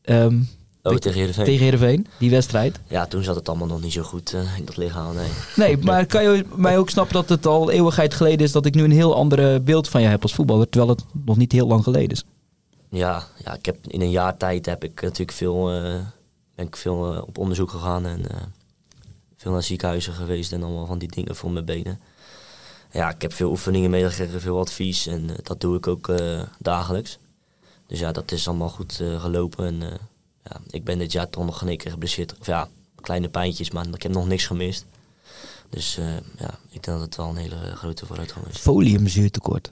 [0.01, 0.41] Ehm,
[0.83, 1.45] Oh, tegen Heerenveen?
[1.45, 2.79] tegen Heerenveen, die wedstrijd.
[2.87, 5.15] Ja, toen zat het allemaal nog niet zo goed eh, in dat lichaam.
[5.15, 5.29] Nee.
[5.55, 8.75] Nee, maar kan je mij ook snappen dat het al eeuwigheid geleden is dat ik
[8.75, 11.67] nu een heel andere beeld van je heb als voetballer, terwijl het nog niet heel
[11.67, 12.23] lang geleden is.
[12.89, 15.99] Ja, ja, ik heb in een jaar tijd heb ik natuurlijk veel, eh,
[16.55, 18.21] ben ik veel eh, op onderzoek gegaan en
[19.37, 21.99] veel naar ziekenhuizen geweest en allemaal van die dingen voor mijn benen.
[22.91, 26.11] Ja, ik heb veel oefeningen meegekregen, veel advies en dat doe ik ook
[26.59, 27.17] dagelijks.
[27.87, 29.99] Dus ja, dat is allemaal goed gelopen en
[30.49, 32.35] ja, ik ben dit jaar toch nog één keer geblesseerd.
[32.39, 32.67] Of ja,
[33.01, 34.85] kleine pijntjes, maar ik heb nog niks gemist.
[35.69, 36.05] Dus eh,
[36.38, 38.57] ja, ik denk dat het wel een hele grote vooruitgang is.
[38.57, 39.71] Foliumzuurtekort.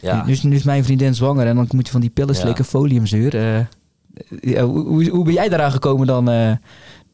[0.00, 2.34] Ja, Nu, is, nu is mijn vriendin zwanger en dan moet je van die pillen
[2.34, 2.40] Ja.
[2.40, 3.34] slikken, foliumzuur.
[3.36, 3.66] Eh,
[4.40, 6.52] ja, hoe, hoe, hoe ben jij eraan gekomen dan eh,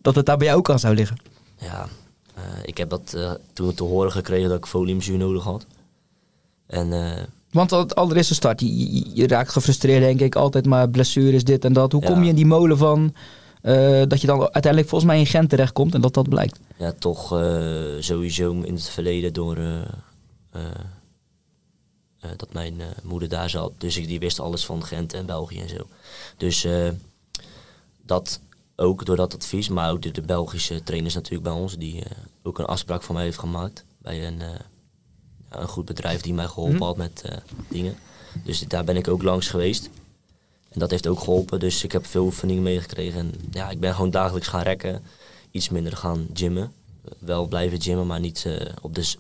[0.03, 1.17] dat het daar bij jou ook aan zou liggen?
[1.57, 1.87] Ja,
[2.35, 5.67] eh, ik heb dat eh, toen te horen gekregen dat ik foliumzuur nodig had.
[6.67, 6.89] En
[7.51, 11.65] Want het allereerste start, je, je- je raakt gefrustreerd denk ik, altijd maar blessures, dit
[11.65, 11.93] en dat.
[11.93, 12.09] Hoe Ja.
[12.09, 13.15] kom je in die molen van
[13.63, 16.59] eh, dat je dan uiteindelijk volgens mij in Gent terechtkomt en dat dat blijkt?
[16.79, 20.61] ja, toch eh, sowieso in het verleden door eh,
[22.37, 23.73] dat mijn moeder daar zat.
[23.79, 25.87] Dus ik, die wist alles van Gent en België en zo.
[26.37, 26.67] Dus
[28.03, 28.41] dat
[28.77, 32.03] ook door dat advies, maar ook door de Belgische trainers natuurlijk bij ons, die
[32.43, 34.43] ook een afspraak voor mij heeft gemaakt bij een,
[35.51, 36.85] een goed bedrijf die mij geholpen Mhm.
[36.85, 37.37] had met eh,
[37.69, 37.97] dingen.
[38.45, 39.91] Dus daar ben ik ook langs geweest.
[40.69, 41.61] En dat heeft ook geholpen.
[41.61, 43.21] Dus ik heb veel oefeningen meegekregen.
[43.21, 45.03] En ja, ik ben gewoon dagelijks gaan rekken.
[45.51, 46.73] Iets minder gaan gymmen.
[47.19, 49.15] Wel blijven gymmen, maar niet eh, op de,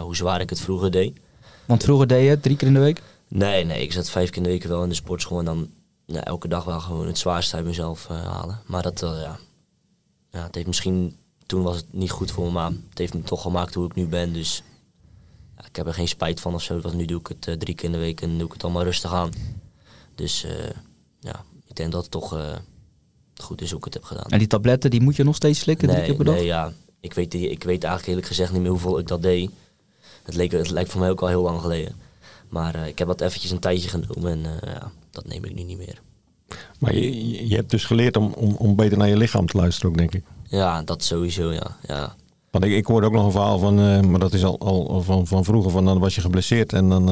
[0.00, 1.18] hoe zwaar ik het vroeger deed.
[1.66, 3.02] Want vroeger deed je drie keer in de week.
[3.28, 5.38] Nee, nee, ik zat vijf keer in de week wel in de sportschool.
[5.38, 5.70] En dan
[6.06, 8.60] elke dag wel gewoon het zwaarste uit mezelf eh, halen.
[8.66, 9.38] Maar dat, ja.
[10.30, 11.16] ja, het heeft misschien...
[11.46, 13.94] Toen was het niet goed voor me, maar het heeft me toch gemaakt hoe ik
[13.94, 14.32] nu ben.
[14.32, 14.62] Dus
[15.72, 16.80] ik heb er geen spijt van of zo.
[16.80, 18.64] Want nu doe ik het eh, drie keer in de week en doe ik het
[18.64, 19.30] allemaal rustig aan.
[20.14, 20.52] Dus eh,
[21.20, 22.56] ja, ik denk dat het toch eh,
[23.36, 24.26] goed is hoe ik het heb gedaan.
[24.28, 26.34] En die tabletten, die moet je nog steeds slikken, drie Nee, keer per dag?
[26.34, 26.72] nee, ja.
[27.00, 29.50] Ik weet, ik weet eigenlijk eerlijk gezegd niet meer hoeveel ik dat deed.
[30.22, 31.94] Het, leek, het lijkt voor mij ook al heel lang geleden.
[32.48, 35.54] Maar eh, ik heb dat eventjes een tijdje genomen en eh, ja, dat neem ik
[35.54, 36.00] nu niet meer.
[36.78, 39.56] Maar je, je- je hebt dus geleerd om, om, om beter naar je lichaam te
[39.56, 40.24] luisteren ook, denk ik.
[40.48, 41.76] Ja, dat sowieso, ja.
[41.86, 42.14] ja.
[42.52, 45.02] Want ik, ik hoorde ook nog een verhaal van, eh, maar dat is al, al
[45.02, 47.04] van, van vroeger, van dan was je geblesseerd en dan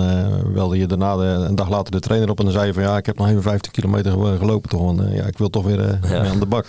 [0.52, 2.82] welde je daarna de, een dag later de trainer op en dan zei je van
[2.82, 5.50] ja, ik heb nog even 15 kilometer ge- gelopen toch, want eh, ja, ik wil
[5.50, 6.26] toch weer, Ja.
[6.28, 6.66] aan de bak.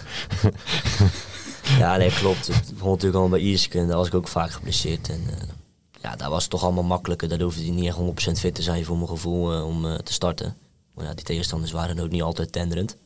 [1.80, 2.48] ja, nee, klopt.
[2.48, 5.10] Het begon natuurlijk al bij Iersk en daar was ik ook vaak geblesseerd.
[5.10, 5.22] En
[6.02, 7.30] ja, daar was het toch allemaal makkelijker.
[7.30, 10.56] Daar hoefde hij niet echt 100% fit te zijn voor mijn gevoel om te starten.
[10.96, 12.98] Maar ja, die tegenstanders waren ook niet altijd tenderend.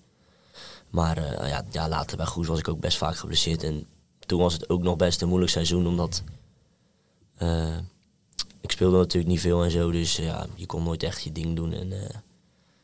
[0.89, 3.63] Maar ja, ja, later bij Goes was ik ook best vaak geblesseerd.
[3.63, 3.85] En
[4.25, 6.23] toen was het ook nog best een moeilijk seizoen, omdat
[7.37, 7.77] eh,
[8.61, 9.91] ik speelde natuurlijk niet veel en zo.
[9.91, 11.73] Dus ja, je kon nooit echt je ding doen.
[11.73, 12.09] En, eh,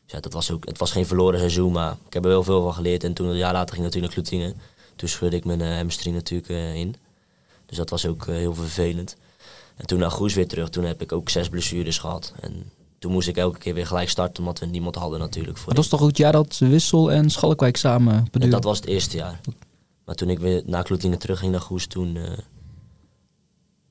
[0.04, 2.42] dus ja, dat was ook, het was geen verloren seizoen, maar ik heb er wel
[2.42, 3.04] veel van geleerd.
[3.04, 4.56] En toen een jaar later ging ik natuurlijk naar Kloetingen.
[4.96, 6.94] Toen scheurde ik mijn eh, hamstring natuurlijk in.
[7.66, 9.16] Dus dat was ook heel vervelend.
[9.76, 12.34] En toen naar Goes weer terug, toen heb ik ook zes blessures gehad.
[12.40, 15.58] En toen moest ik elke keer weer gelijk starten, omdat we niemand hadden natuurlijk.
[15.58, 18.50] Voor dat is toch ook het jaar dat Wissel en Schalkwijk samen ja, beduren?
[18.50, 19.40] dat was het eerste jaar.
[20.04, 22.16] Maar toen ik weer naar Kloetingen terug ging naar Goes, toen...
[22.16, 22.22] eh,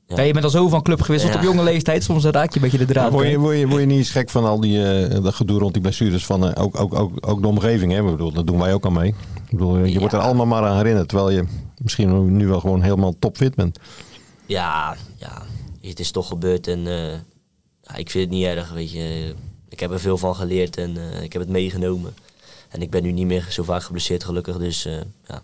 [0.08, 0.18] ja.
[0.18, 1.40] Ja, je bent al zo van club gewisseld Ja.
[1.40, 2.04] op jonge leeftijd.
[2.04, 3.12] Soms raak je een beetje de draad.
[3.12, 5.60] word, je, word, je, word je niet eens gek van al die eh, dat gedoe
[5.60, 7.92] rond die blessures van eh, ook, ook, ook, ook de omgeving?
[7.92, 8.00] Hè?
[8.00, 9.08] Ik bedoel, dat doen wij ook aan mee.
[9.36, 11.46] Ik bedoel, je wordt er allemaal maar aan herinnerd, terwijl je
[11.78, 13.80] misschien nu wel gewoon helemaal topfit bent.
[14.46, 15.42] Ja, ja,
[15.82, 17.12] het is toch gebeurd en eh,
[17.82, 19.34] ja, ik vind het niet erg, weet je.
[19.70, 22.14] Ik heb er veel van geleerd en eh, ik heb het meegenomen.
[22.70, 24.94] En ik ben nu niet meer zo vaak geblesseerd gelukkig, dus eh,
[25.28, 25.42] ja.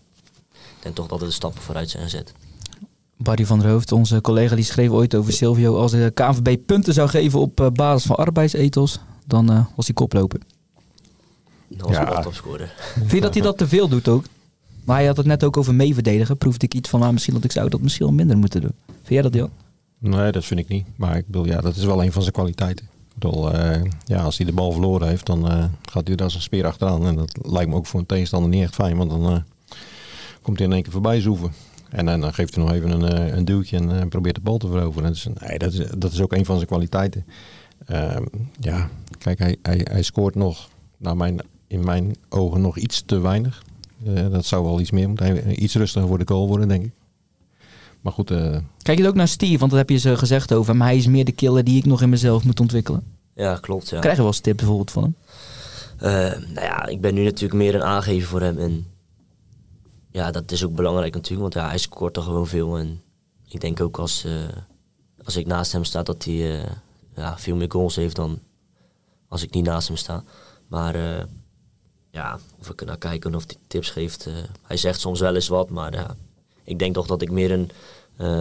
[0.78, 2.34] Ik denk toch dat de stappen vooruit zijn gezet.
[3.18, 5.76] Barry van der Hoofd, onze collega, die schreef ooit over Silvio.
[5.78, 9.96] Als de KNVB punten zou geven op eh, basis van arbeidsethos, dan eh, was hij
[9.96, 10.40] koploper.
[11.68, 12.22] Dat was Ja.
[12.22, 12.74] topscorer.
[12.96, 14.26] Vind je dat hij dat te veel doet ook?
[14.84, 16.38] Maar hij had het net ook over meeverdedigen.
[16.38, 18.72] Proefde ik iets van, nou, misschien dat ik zou dat misschien wel minder moeten doen.
[18.86, 19.50] Vind jij dat, Jan?
[20.00, 20.86] Nee, dat vind ik niet.
[20.96, 22.86] Maar ik bedoel, ja, dat is wel een van zijn kwaliteiten.
[22.86, 26.36] Ik bedoel, eh, ja, als hij de bal verloren heeft, dan eh, gaat hij als
[26.36, 27.06] een speer achteraan.
[27.06, 29.38] En dat lijkt me ook voor een tegenstander niet echt fijn, want dan eh,
[30.48, 31.52] komt hij in één keer voorbij zoeven.
[31.90, 34.42] En eh, dan geeft hij nog even een, eh, een duwtje en eh, probeert de
[34.42, 35.10] bal te veroveren.
[35.12, 37.26] Dus, nee, dat, is, dat is ook een van zijn kwaliteiten.
[37.86, 38.24] Ehm,
[38.60, 43.20] ja, kijk, hij, hij, hij scoort nog, naar mijn, in mijn ogen, nog iets te
[43.20, 43.64] weinig.
[44.06, 45.26] Eh, dat zou wel iets meer moeten.
[45.26, 46.92] Hij- Iets rustiger voor de goal worden, denk ik.
[48.02, 50.72] Maar goed, eh, Kijk je ook naar Steve, want dat heb je ze gezegd over
[50.72, 50.82] hem.
[50.82, 53.04] Hij is meer de killer die ik nog in mezelf moet ontwikkelen.
[53.36, 53.90] Ja, klopt.
[53.90, 54.00] Ja.
[54.00, 55.16] Krijg je wel eens tips bijvoorbeeld van hem?
[56.54, 58.58] Nou ja, ik ben nu natuurlijk meer een aangever voor hem.
[58.58, 58.86] En
[60.18, 62.78] ja, dat is ook belangrijk natuurlijk, want ja, hij scoort er gewoon veel.
[62.78, 63.02] En
[63.48, 64.34] ik denk ook als, eh,
[65.24, 66.72] als ik naast hem sta, dat hij eh,
[67.16, 68.40] ja, veel meer goals heeft dan
[69.28, 70.24] als ik niet naast hem sta.
[70.68, 71.24] Maar eh,
[72.12, 74.28] ja, of ik er naar kijk en of hij tips geeft.
[74.62, 76.16] hij zegt soms wel eens wat, maar
[76.64, 77.72] ik denk toch dat ik meer een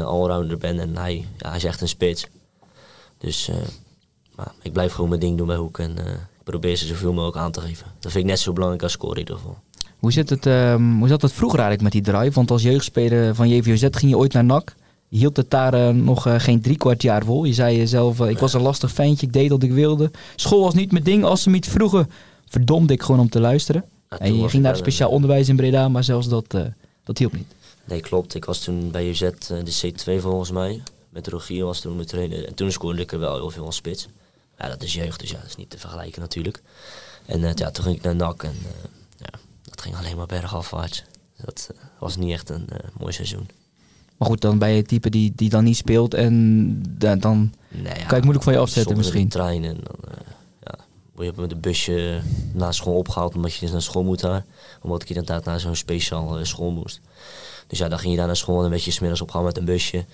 [0.04, 2.26] allrounder ben en hij, ja, hij is echt een spits.
[3.18, 3.50] Dus
[4.34, 7.36] maar ik blijf gewoon mijn ding doen bij Hoek en ik probeer ze zoveel mogelijk
[7.36, 7.86] aan te geven.
[7.98, 9.58] Dat vind ik net zo belangrijk als scoren in ieder geval.
[10.06, 12.34] Hoe, zit het, ehm, hoe zat het vroeger eigenlijk met die drive?
[12.34, 14.74] Want als jeugdspeler van JVOZ ging je ooit naar NAC.
[15.08, 17.44] Je hield het daar eh, nog eh, geen drie kwart jaar vol.
[17.44, 20.10] Je zei jezelf, eh, ik was een lastig ventje, ik deed wat ik wilde.
[20.36, 21.24] School was niet mijn ding.
[21.24, 22.10] Als ze me iets vroegen,
[22.48, 23.84] verdomde ik gewoon om te luisteren.
[24.10, 26.56] Ja, en je ging naar wel speciaal onderwijs in Breda, maar zelfs dat,
[27.04, 27.54] dat hielp niet.
[27.84, 28.34] Nee, klopt.
[28.34, 30.82] Ik was toen bij UZ de C2 volgens mij.
[31.08, 32.46] Met Rogier was toen mijn trainer.
[32.46, 34.08] En toen scoorde ik er wel heel veel als spits.
[34.58, 36.62] Ja, dat is jeugd, dus ja, dat is niet te vergelijken natuurlijk.
[37.24, 38.56] En ja, toen ging ik naar NAC en
[39.76, 41.04] dat ging alleen maar bergafwaarts.
[41.44, 43.48] Dat eh, was niet echt een eh, mooi seizoen.
[44.16, 47.54] Maar goed, dan ben je het type die, die dan niet speelt en da- dan...
[47.68, 49.22] Ja, Kan ik moeilijk van je afzetten misschien.
[49.22, 50.26] de trein en dan eh,
[50.62, 50.74] ja,
[51.14, 52.20] word je met een busje
[52.52, 54.44] na school opgehaald omdat je dus naar school moet daar.
[54.82, 57.00] Omdat ik inderdaad naar zo'n speciaal school moest.
[57.66, 59.56] Dus ja, dan ging je daar naar school en dan werd je smiddags opgehaald met
[59.56, 60.04] een busje.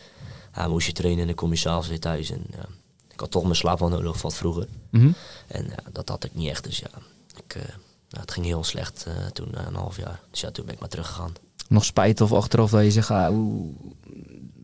[0.55, 2.31] Ja, moest je trainen en dan kom je s'avonds weer thuis.
[2.31, 2.65] En ja,
[3.13, 4.67] ik had toch mijn slaap wel nodig wat vroeger.
[4.91, 5.11] Mhm.
[5.47, 6.65] En ja, dat had ik niet echt.
[6.65, 6.91] Dus ja,
[7.37, 7.57] ik,
[8.13, 10.21] nou, het ging heel slecht eh, toen na een half jaar.
[10.31, 11.33] Dus ja, toen ben ik maar teruggegaan.
[11.69, 13.35] Nog spijt of achteraf dat je zegt, ah,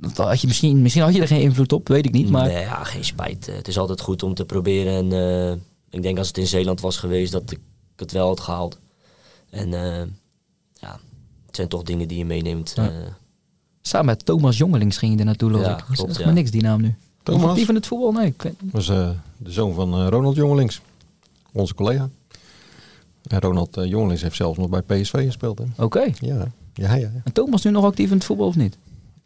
[0.01, 2.31] dat had je misschien, misschien had je er geen invloed op, weet ik niet.
[2.31, 3.49] Maar Nee, ja, geen spijt.
[3.49, 4.93] Eh, het is altijd goed om te proberen.
[5.13, 5.59] En eh,
[5.91, 7.59] ik denk als het in Zeeland was geweest, dat ik
[7.97, 8.79] het wel had gehaald.
[9.51, 10.07] En eh,
[10.75, 10.99] ja,
[11.47, 12.73] het zijn toch dingen die je meeneemt.
[12.77, 12.89] Ja.
[12.89, 12.95] eh.
[13.83, 15.85] samen met Thomas Jongelings ging je er naartoe, las Ja, ik.
[15.85, 16.25] klopt, Zeg ja.
[16.25, 16.95] maar niks die naam nu.
[17.23, 17.49] Thomas?
[17.51, 18.13] Actief in het voetbal?
[18.13, 18.27] Nee.
[18.27, 20.81] ik weet- was eh, de zoon van eh, Ronald Jongelings,
[21.53, 22.09] onze collega.
[23.29, 25.59] En Ronald eh, Jongelings heeft zelfs nog bij PSV gespeeld.
[25.59, 25.85] Hè?
[25.85, 26.01] Oké.
[26.01, 26.95] Ja, ja, ja.
[26.95, 27.11] ja.
[27.25, 28.77] En Thomas nu nog actief in het voetbal of niet?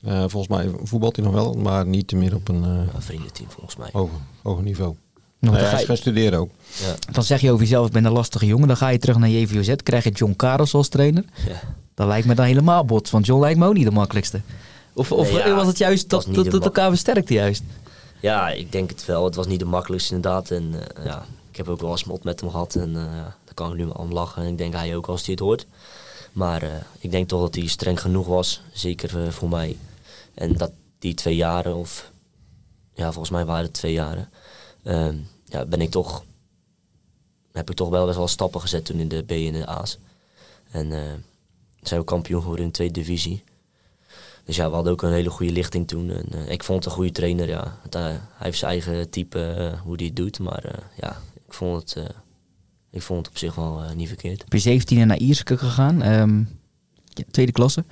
[0.05, 3.51] Eh, volgens mij voetbalt hij nog wel, maar niet meer op een eh, een vriendenteam
[3.51, 3.89] volgens mij.
[3.93, 4.95] hoger, hoger niveau.
[5.39, 6.51] Nee, dan, hij is gaan studeren ook.
[6.83, 8.69] Ja, dan zeg je over jezelf, ik ben een lastige jongen.
[8.69, 11.25] Dan ga je terug naar JVOZ, krijg je John Karels als trainer.
[11.49, 11.61] ja.
[11.95, 14.41] Dat lijkt me dan helemaal bot, want John lijkt me ook niet de makkelijkste.
[14.93, 17.63] Of, of Nee, ja, was het juist het dat dat het mak- elkaar versterkte juist?
[18.21, 19.25] ja, ik denk het wel.
[19.25, 20.51] Het was niet de makkelijkste inderdaad.
[20.51, 22.75] En eh, ja, ik heb ook wel eens mot met hem gehad.
[22.75, 24.43] En eh, ja, daar kan nu om lachen.
[24.43, 25.67] En ik denk hij ook als hij het hoort.
[26.33, 28.63] Maar eh, ik denk toch dat hij streng genoeg was.
[28.73, 29.77] Zeker eh, voor mij.
[30.35, 32.11] En dat die twee jaren, of
[32.95, 34.31] ja, volgens mij waren het twee jaren.
[34.83, 36.25] ehm, ja, ben ik toch,
[37.53, 39.99] heb ik toch wel best wel stappen gezet toen in de B en de A's.
[40.71, 41.13] En eh,
[41.83, 43.45] zijn we kampioen geworden in de tweede divisie.
[44.45, 46.11] Dus ja, we hadden ook een hele goede lichting toen.
[46.11, 47.79] En, ik vond het een goede trainer, ja.
[47.91, 50.39] Hij heeft zijn eigen type, hoe hij het doet.
[50.39, 52.15] Maar ja, ik vond het,
[52.93, 54.45] ik vond het op zich wel eh, niet verkeerd.
[54.45, 56.39] Op je 17 naar Ierseke gegaan, ehm,
[57.05, 57.85] ja, tweede klasse.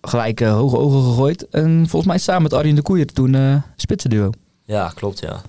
[0.00, 1.48] Gelijk eh, hoge ogen gegooid.
[1.48, 4.30] En volgens mij samen met Arjen de Koeier toen eh spitsenduo.
[4.64, 5.42] Ja, klopt, ja.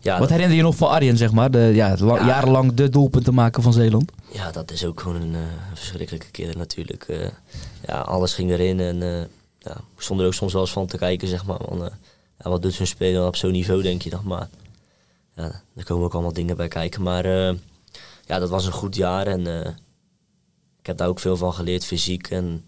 [0.00, 1.50] ja Wat herinner je nog van Arjen, zeg maar?
[1.50, 2.26] De, ja, la- Ja.
[2.26, 4.12] jarenlang de doelpunten maken van Zeeland.
[4.32, 5.36] Ja, dat is ook gewoon een
[5.74, 7.30] verschrikkelijke keer natuurlijk.
[7.86, 9.20] Ja, alles ging erin en eh
[9.58, 11.58] ja, we stonden er ook soms wel eens van te kijken, zeg maar.
[12.38, 14.22] Ja, wat doet zo'n speler op zo'n niveau, denk je dan.
[14.24, 14.48] Maar
[15.36, 17.02] ja, er komen ook allemaal dingen bij kijken.
[17.02, 17.24] Maar
[18.30, 19.70] ja, dat was een goed jaar en eh,
[20.80, 22.30] ik heb daar ook veel van geleerd, fysiek.
[22.30, 22.64] En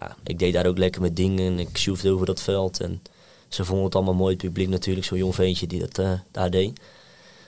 [0.00, 2.80] ja, ik deed daar ook lekker met dingen en ik sjoefde over dat veld.
[2.80, 3.02] En
[3.48, 6.50] ze vonden het allemaal mooi, het publiek natuurlijk, zo'n jong ventje die dat eh, daar
[6.50, 6.80] deed.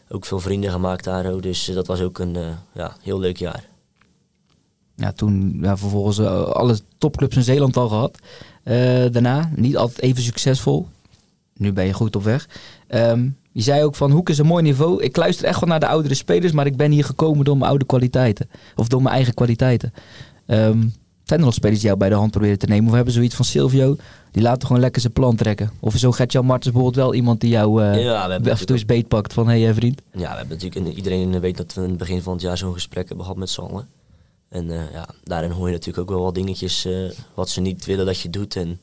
[0.08, 2.36] Ook veel vrienden gemaakt daar, ook, dus eh, dat was ook een
[2.72, 3.68] ja, heel leuk jaar.
[4.96, 8.18] Ja, toen ja, vervolgens alle topclubs in Zeeland al gehad.
[8.62, 8.74] Eh,
[9.10, 10.88] daarna niet altijd even succesvol.
[11.52, 12.48] Nu ben je goed op weg.
[12.86, 15.02] Ehm, je zei ook van Hoek is een mooi niveau.
[15.02, 17.70] Ik luister echt wel naar de oudere spelers, maar ik ben hier gekomen door mijn
[17.70, 18.48] oude kwaliteiten.
[18.76, 19.92] Of door mijn eigen kwaliteiten.
[20.46, 20.80] Ehm,
[21.24, 22.88] zijn er nog spelers die jou bij de hand proberen te nemen?
[22.88, 23.96] Of hebben zoiets van Silvio,
[24.30, 25.70] die laten gewoon lekker zijn plan trekken?
[25.80, 28.86] Of zo Gert-Jan Martens bijvoorbeeld wel iemand die jou eh Ja, af en toe eens
[28.86, 30.02] beet pakt van hé hey, vriend?
[30.12, 32.58] Ja, we hebben natuurlijk, en iedereen weet dat we in het begin van het jaar
[32.58, 33.88] zo'n gesprek hebben gehad met allen.
[34.48, 36.92] En eh, ja, daarin hoor je natuurlijk ook wel wat dingetjes eh,
[37.34, 38.80] wat ze niet willen dat je doet en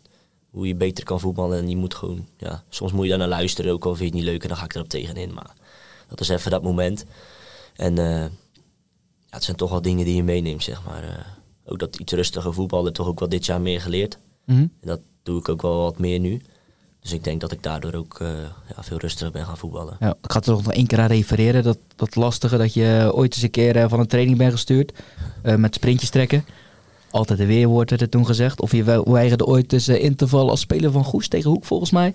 [0.51, 1.57] hoe je beter kan voetballen.
[1.57, 4.15] En je moet gewoon, ja, soms moet je daar naar luisteren, ook al vind je
[4.15, 5.33] het niet leuk en dan ga ik erop tegenin.
[5.33, 5.53] Maar
[6.07, 7.05] dat is even dat moment.
[7.75, 8.29] En eh, ja,
[9.29, 11.03] het zijn toch wel dingen die je meeneemt, zeg maar.
[11.03, 11.25] Eh,
[11.65, 14.17] ook dat iets rustiger voetballen toch ook wel dit jaar meer geleerd.
[14.45, 14.59] Mhm.
[14.59, 16.41] En dat doe ik ook wel wat meer nu.
[16.99, 18.27] Dus ik denk dat ik daardoor ook eh,
[18.75, 19.97] ja, veel rustiger ben gaan voetballen.
[19.99, 21.63] Ja, ik ga er nog één keer aan refereren.
[21.63, 24.93] Dat, dat lastige dat je ooit eens een keer van een training bent gestuurd.
[25.57, 26.45] met sprintjes trekken.
[27.11, 28.61] Altijd een weerwoord werd er toen gezegd.
[28.61, 31.49] Of je we- weigerde ooit dus eh, in te vallen als speler van Goes tegen
[31.49, 32.13] Hoek volgens mij.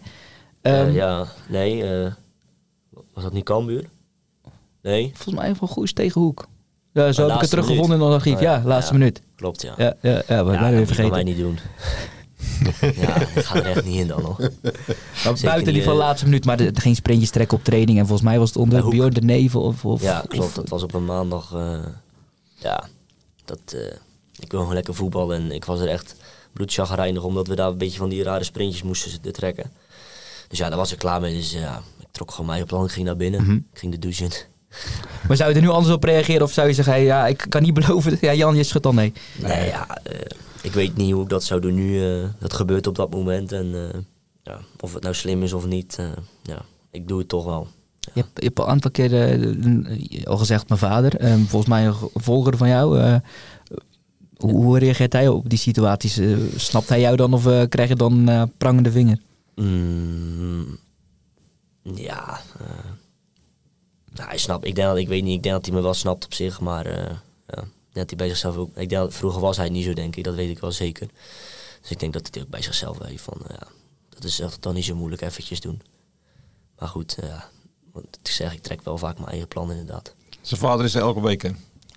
[0.61, 1.83] Eh, Ehm, ja, nee.
[1.85, 2.13] eh,
[3.15, 3.89] was dat niet Cambuur?
[4.83, 6.47] Nee, Volgens mij van Goes tegen Hoek.
[6.93, 8.35] Ja, zo heb ik het teruggevonden in het archief.
[8.35, 8.63] Oh, ja, ja.
[8.65, 8.99] laatste Ja.
[8.99, 9.23] minuut.
[9.37, 9.75] klopt ja.
[9.77, 11.25] Ja, ja, ja we Ja, dat weer mij vergeten.
[11.25, 11.59] niet doen.
[13.05, 14.37] ja, ik ga er echt niet in dan
[15.25, 17.99] Zeker buiten die van laatste minuut, maar de, geen sprintjes trekken op training.
[17.99, 18.89] En volgens mij was het onder.
[18.89, 19.63] Björn de Nevel.
[19.63, 20.45] Of, of, Ja, klopt.
[20.45, 21.51] of- Dat was op een maandag.
[22.55, 22.85] ja,
[23.45, 23.77] dat,
[24.41, 25.37] ik wil gewoon lekker voetballen.
[25.37, 26.17] En ik was er echt
[26.53, 29.71] bloedchagrijnig omdat we daar een beetje van die rare sprintjes moesten trekken.
[30.49, 31.35] Dus ja, daar was ik klaar mee.
[31.35, 32.85] Dus ja, ik trok gewoon mijn plan.
[32.85, 33.43] Ik ging naar binnen.
[33.43, 33.53] Mhm.
[33.55, 34.31] Ik ging de douche in.
[35.29, 36.43] Maar zou je er nu anders op reageren?
[36.43, 38.19] Of zou je zeggen, hey, ja, ik kan niet beloven.
[38.21, 39.13] Ja, Jan, je schudt dan nee.
[39.41, 40.21] Nee, ja, eh,
[40.63, 42.05] ik weet niet hoe ik dat zou doen nu.
[42.23, 43.53] eh, dat gebeurt op dat moment.
[43.53, 44.01] En eh,
[44.43, 45.99] ja, of het nou slim is of niet.
[46.43, 47.67] ja, ik doe het toch wel.
[48.15, 49.15] Je hebt, je hebt al een aantal keer
[50.25, 51.13] al gezegd, mijn vader.
[51.47, 53.21] volgens mij een volger van jou.
[54.37, 56.19] Hoe, hoe reageert hij op die situaties?
[56.19, 59.19] Eh, snapt hij jou dan of eh, krijg je dan eh, prangende vinger?
[59.55, 60.79] Mm,
[61.83, 62.41] ja.
[64.13, 64.67] nou, hij snapt.
[64.67, 65.37] Ik denk dat ik weet niet.
[65.37, 67.17] Ik denk dat hij me wel snapt op zich, maar eh,
[67.47, 68.69] ja, dat hij bij zichzelf ook.
[68.69, 70.25] Ik denk dat vroeger was hij niet zo, denk ik.
[70.25, 71.09] Dat weet ik wel zeker.
[71.81, 73.67] Dus ik denk dat hij ook bij zichzelf weet van, ja,
[74.09, 75.83] dat is echt dan niet zo moeilijk eventjes doen.
[76.79, 77.49] Maar goed, eh, ja,
[77.93, 80.15] want ik zeg, ik trek wel vaak mijn eigen plan inderdaad.
[80.41, 81.51] Zijn vader is er elke week hè,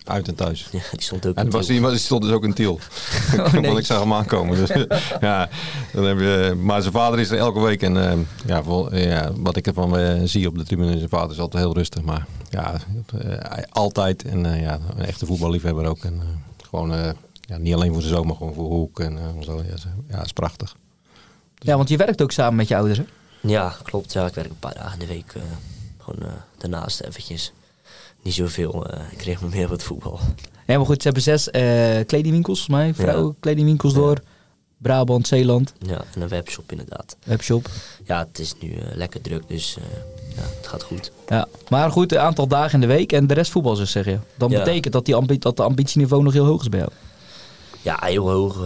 [0.09, 0.67] uit en thuis.
[0.71, 1.35] Ja, die stond ook.
[1.35, 1.73] En in was Tiel.
[1.73, 2.79] die, maar die stond dus ook in Tiel.
[3.53, 3.61] nee.
[3.61, 4.55] Want ik zag hem aankomen.
[4.57, 4.69] Dus,
[5.21, 5.49] ja,
[5.93, 7.81] dan heb je, maar zijn vader is er elke week.
[7.81, 11.31] En eh, ja, vol, ja, wat ik ervan eh, zie op de tribune, zijn vader
[11.31, 12.01] is altijd heel rustig.
[12.03, 12.73] Maar ja,
[13.19, 14.23] eh, altijd.
[14.23, 16.03] En eh, ja, een echte voetballiefhebber ook.
[16.03, 16.21] En
[16.69, 17.09] gewoon, eh,
[17.41, 18.99] ja, niet alleen voor zijn zoon, maar gewoon voor Hoek.
[18.99, 19.55] En zo.
[19.67, 19.75] Ja,
[20.09, 20.75] ja, is prachtig.
[21.55, 22.97] Ja, want je werkt ook samen met je ouders.
[22.97, 23.03] Hè?
[23.41, 24.13] Ja, klopt.
[24.13, 25.33] Ja, ik werk een paar dagen in de week.
[25.35, 25.41] eh,
[25.97, 27.51] gewoon daarnaast eventjes.
[28.23, 28.85] Niet zoveel.
[28.87, 30.19] eh ik kreeg me meer op het voetbal.
[30.67, 31.61] Ja, maar goed, ze hebben zes eh,
[32.05, 32.93] kledingwinkels, volgens mij.
[32.93, 33.99] Vrouwen kledingwinkels Ja.
[33.99, 34.17] door.
[34.77, 37.17] Brabant, Zeeland, Ja, en een webshop inderdaad.
[37.25, 37.69] webshop.
[38.05, 39.77] Ja, het is nu eh, lekker druk, dus
[40.35, 41.11] ja, het gaat goed.
[41.27, 44.05] Ja, maar goed, een aantal dagen in de week en de rest voetbal, dus zeg
[44.05, 44.17] je.
[44.37, 44.57] Dan Ja.
[44.63, 46.91] betekent dat, die ambi dat de ambitieniveau nog heel hoog is bij jou.
[47.81, 48.65] Ja, heel hoog.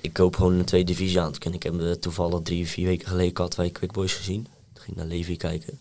[0.00, 1.32] ik koop gewoon een tweede divisie aan.
[1.52, 4.46] Ik heb toevallig drie, vier weken geleden Katwijk Quick Boys gezien.
[4.72, 5.78] Toen ging naar Levi kijken.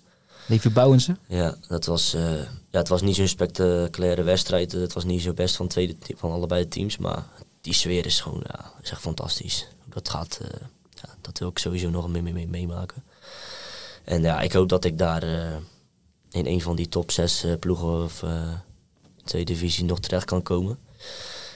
[0.47, 1.17] Levi Bouwense.
[1.27, 2.37] Ja, dat was, eh,
[2.69, 4.71] ja, het was niet zo'n spectaculaire wedstrijd.
[4.71, 6.97] Het was niet zo best van, tweede, van allebei de teams.
[6.97, 7.23] Maar
[7.61, 9.67] die sfeer is gewoon ja, is echt fantastisch.
[9.85, 13.03] Dat gaat, eh, ja, dat wil ik sowieso nog mee, mee, mee- meemaken.
[14.03, 15.55] En ja, ik hoop dat ik daar eh,
[16.31, 18.53] in een van die top zes eh, ploegen of eh,
[19.23, 20.77] tweede divisie nog terecht kan komen.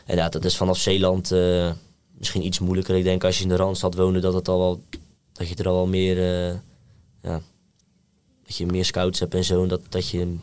[0.05, 1.71] En ja, dat is vanaf Zeeland eh,
[2.17, 2.95] misschien iets moeilijker.
[2.95, 4.83] Ik denk als je in de Randstad woonde, dat, het al wel,
[5.33, 6.55] dat je er al wel meer, eh,
[7.21, 7.41] ja,
[8.47, 9.61] dat je meer scouts hebt en zo.
[9.63, 10.35] En dat, dat je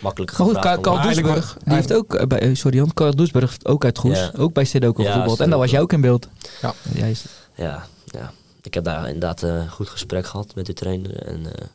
[0.00, 1.02] makkelijker Maar goed, gevraagd Karl.
[1.02, 4.18] Doesburg, die heeft ook, eh, bij, eh, sorry Jan, Karl Doesburg heeft ook uit Goes,
[4.18, 4.32] Ja.
[4.36, 5.40] ook bij Stedoco Ja, gevoetbald.
[5.40, 6.28] En daar was jij ook in beeld.
[6.62, 6.74] Ja.
[7.06, 8.32] Is- Ja, ja,
[8.62, 11.22] ik heb daar inderdaad eh, een goed gesprek gehad met de trainer.
[11.22, 11.66] En eh,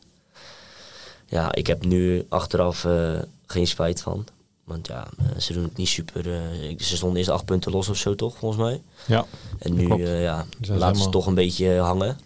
[1.26, 4.24] ja, ik heb nu achteraf eh, geen spijt van.
[4.64, 5.06] Want ja,
[5.38, 6.32] ze doen het niet super.
[6.32, 8.82] eh, ik- ze stonden eerst acht punten los of zo, toch, volgens mij.
[9.06, 9.24] Ja.
[9.58, 12.18] En nu eh, ja, zijn laten ze helemaal- toch een beetje hangen.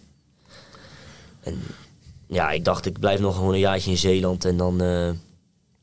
[1.41, 1.61] En
[2.27, 4.45] ja, ik dacht, ik blijf nog gewoon een jaartje in Zeeland.
[4.45, 5.09] En dan, eh,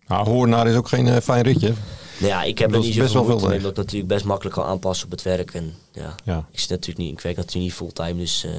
[0.06, 1.72] Nou, Hoornaar is ook geen eh, fijn ritje.
[2.18, 4.24] nou ja, ik heb Dat er niet zoveel moeite veel mee, omdat ik natuurlijk best
[4.24, 5.54] makkelijk kan aanpassen op het werk.
[5.54, 6.46] En ja, Ja.
[6.50, 8.52] ik, zit natuurlijk niet, ik werk natuurlijk niet fulltime, dus eh,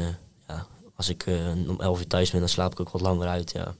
[0.47, 0.65] ja,
[0.95, 1.25] als ik
[1.67, 3.51] om 11 uur thuis ben, dan slaap ik ook wat langer uit.
[3.51, 3.75] Ja.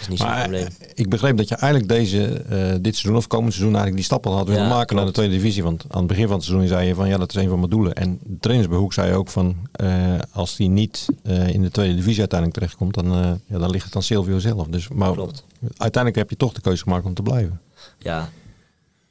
[0.00, 0.66] Is niet zo'n probleem.
[0.66, 4.04] eh, ik begreep dat je eigenlijk deze, eh, dit seizoen of komend seizoen eigenlijk die
[4.04, 5.62] stappen had willen Ja, maken naar de tweede divisie.
[5.62, 7.58] Want aan het begin van het seizoen zei je van ja, dat is een van
[7.58, 7.94] mijn doelen.
[7.94, 11.06] En de trainers bij Hoek zei ook van eh, als die niet
[11.46, 14.66] in de tweede divisie uiteindelijk terechtkomt, dan, ja, dan ligt het aan Silvio zelf.
[14.66, 15.44] Dus, maar Klopt.
[15.60, 17.60] uiteindelijk heb je toch de keuze gemaakt om te blijven.
[17.98, 18.30] Ja,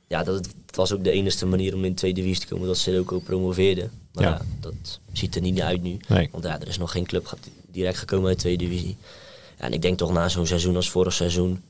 [0.07, 2.67] ja dat, het was ook de enige manier om in de tweede divisie te komen
[2.67, 3.89] dat ze ook promoveerde.
[4.13, 4.29] Maar Ja.
[4.29, 4.41] ja.
[4.59, 5.97] dat ziet er niet uit nu.
[6.07, 6.29] Nee.
[6.31, 7.37] Want ja, er is nog geen club
[7.71, 8.97] direct gekomen uit de tweede divisie.
[9.57, 11.63] Ja, en ik denk toch na zo'n seizoen als vorig seizoen.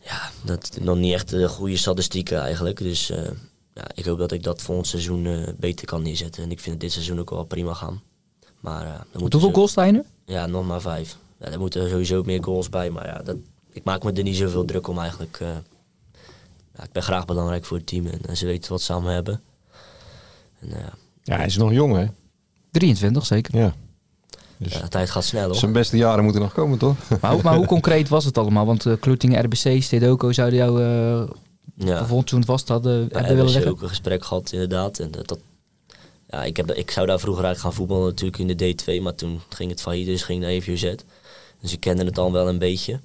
[0.00, 2.78] Ja, dat nog niet echt de goede statistieken eigenlijk.
[2.78, 3.30] Dus eh,
[3.74, 6.42] ja, ik hoop dat ik dat volgend seizoen eh, beter kan neerzetten.
[6.42, 8.02] En ik vind het dit seizoen ook wel prima gaan.
[8.60, 10.02] Maar, eh, dan hoeveel goals sta je nu?
[10.26, 11.16] Ja, nog maar vijf.
[11.40, 12.90] Ja, er moeten sowieso meer goals bij.
[12.90, 13.36] Maar ja, dat,
[13.72, 15.36] ik maak me er niet zoveel druk om eigenlijk.
[15.40, 15.48] eh.
[16.76, 19.02] ja, ik ben graag belangrijk voor het team en, en ze weten wat ze aan
[19.02, 19.42] me hebben.
[20.60, 20.92] En, eh, ja,
[21.22, 22.06] Ja, hij is nog jong hè?
[22.70, 23.56] 23 zeker.
[23.58, 23.74] Ja.
[24.58, 25.54] Dus Ja, de tijd gaat snel hoor.
[25.56, 26.96] zijn beste jaren moeten nog komen, toch?
[27.20, 28.66] Maar, hoe- maar hoe concreet was het allemaal?
[28.66, 31.28] Want uh, Kloetingen, RBC, Stedoco zouden jou uh,
[31.86, 32.06] Ja.
[32.06, 33.70] volgend seizoen vast hadden, Ja, hebben willen leggen?
[33.70, 34.98] ook een gesprek gehad inderdaad.
[34.98, 35.38] En dat, dat,
[36.28, 39.14] ja, ik, heb, ik zou daar vroeger uit gaan voetballen natuurlijk in de D2, maar
[39.14, 40.94] toen ging het failliet, dus ging naar EVZ.
[41.60, 43.00] Dus ik kende het al wel een beetje.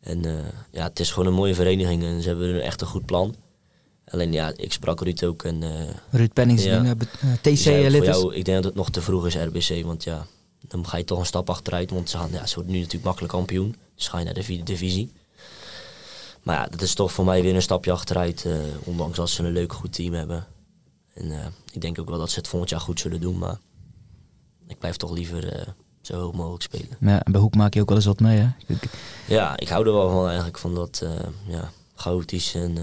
[0.00, 0.32] En eh,
[0.70, 3.34] ja, het is gewoon een mooie vereniging en ze hebben echt een goed plan.
[4.08, 5.70] Alleen ja, ik sprak Ruud ook en eh,
[6.10, 6.82] Ruud Pennings, Ja.
[6.84, 6.90] uh,
[7.40, 7.66] TC
[8.34, 10.26] ik denk dat het nog te vroeg is RBC, want ja,
[10.68, 11.90] dan ga je toch een stap achteruit.
[11.90, 14.42] Want ze, gaan, ja, ze worden nu natuurlijk makkelijk kampioen, dus ga je naar de
[14.42, 15.12] vierde divisie.
[16.42, 18.54] Maar ja, dat is toch voor mij weer een stapje achteruit, eh,
[18.84, 20.46] ondanks dat ze een leuk goed team hebben.
[21.14, 23.58] En eh, ik denk ook wel dat ze het volgend jaar goed zullen doen, maar
[24.66, 25.66] ik blijf toch liever eh,
[26.00, 26.96] zo hoog mogelijk spelen.
[27.00, 28.48] Ja, en bij Hoek maak je ook wel eens wat mee, hè?
[29.26, 31.04] Ja, ik hou er wel van eigenlijk van dat
[31.46, 32.78] ja, chaotisch en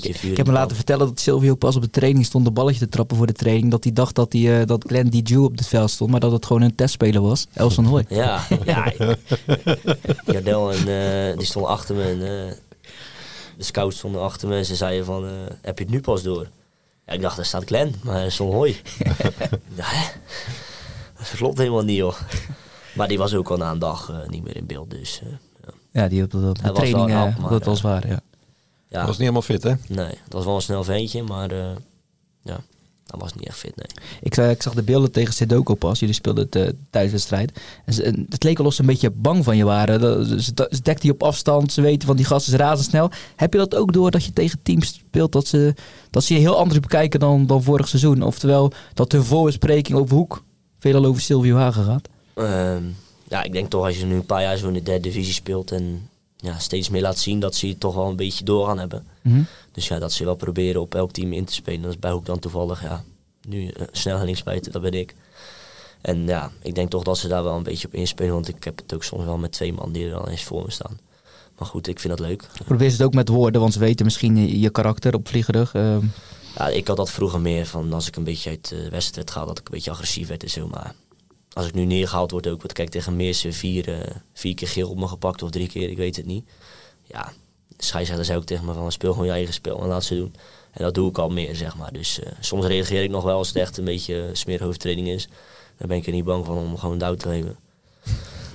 [0.00, 0.30] vuur.
[0.30, 2.88] Ik heb me laten vertellen dat Silvio pas op de training stond een balletje te
[2.88, 3.70] trappen voor de training.
[3.70, 6.46] Dat hij dacht dat, hij, eh, dat Glenn op het veld stond, maar dat het
[6.46, 7.46] gewoon een testspeler was.
[7.52, 8.04] Els van Hooy.
[8.14, 8.92] Ja, ja.
[10.24, 12.52] Jardel en eh, die stonden achter me en eh,
[13.56, 15.24] de scouts stonden achter me en ze zeiden van,
[15.62, 16.48] heb je het nu pas door?
[17.06, 18.80] Ja, ik dacht, daar staat Glenn, maar stond hooi.
[19.74, 19.86] ja?
[21.18, 22.14] Dat klopt helemaal niet, joh.
[22.94, 25.38] Maar die was ook al na een dag niet meer in beeld, dus ja.
[25.94, 28.20] Ja, die op de, op de was training, hap, maar, dat was waar, ja.
[28.94, 29.00] Ja.
[29.00, 29.72] was niet helemaal fit, hè?
[29.88, 31.70] Nee, dat was wel een snel ventje, maar eh,
[32.42, 32.60] ja,
[33.04, 34.04] dat was niet echt fit, nee.
[34.20, 35.98] Ik, zag- ik zag de beelden tegen Sedoko pas.
[35.98, 37.60] Jullie speelden het uh, thuiswedstrijd.
[37.84, 40.00] En ze- en het leek al of ze een beetje bang van je waren.
[40.00, 40.38] Dat- Ze,
[40.70, 41.72] ze dekten je op afstand.
[41.72, 43.10] Ze weten van die gasten is razendsnel.
[43.36, 45.74] Heb je dat ook door dat je tegen teams speelt dat ze,
[46.10, 48.22] dat ze je heel anders bekijken dan, dan vorig seizoen?
[48.22, 50.42] Oftewel dat hun voorbespreking over Hoek
[50.78, 52.08] veelal over Silvio Hagen gaat.
[52.34, 52.82] Ehm,
[53.28, 55.32] ja, ik denk toch als je nu een paar jaar zo in de derde divisie
[55.34, 56.08] speelt en
[56.44, 59.06] ja, steeds meer laat zien dat ze je toch wel een beetje door gaan hebben.
[59.22, 59.42] Mhm.
[59.72, 61.82] Dus ja, dat ze wel proberen op elk team in te spelen.
[61.82, 63.04] Dat is bij Hoek dan toevallig, ja,
[63.48, 65.14] nu uh, snelheidsbuiten, dat ben ik.
[66.00, 68.64] En ja, ik denk toch dat ze daar wel een beetje op inspelen, want ik
[68.64, 70.98] heb het ook soms wel met twee man die er dan eens voor me staan.
[71.58, 72.48] Maar goed, ik vind dat leuk.
[72.64, 75.74] Probeer ze het ook met woorden, want ze weten misschien je, karakter op vliegerig.
[75.74, 76.06] ehm.
[76.56, 79.44] Ja, ik had dat vroeger meer van als ik een beetje uit de wedstrijd ga,
[79.44, 80.68] dat ik een beetje agressief werd en zo.
[80.68, 80.94] Maar
[81.54, 83.98] als ik nu neergehaald word ook, want kijk tegen Meersen vier, uh,
[84.32, 86.44] vier keer geel op me gepakt of drie keer, ik weet het niet.
[87.02, 87.32] Ja,
[87.76, 90.14] de scheidsrechter zei ook tegen me van speel gewoon je eigen spel en laat ze
[90.14, 90.34] doen.
[90.70, 91.92] En dat doe ik al meer, zeg maar.
[91.92, 95.28] Dus uh, soms reageer ik nog wel als het echt een beetje smeerhoofdtraining is.
[95.78, 97.56] Dan ben ik er niet bang van om gewoon duw te geven.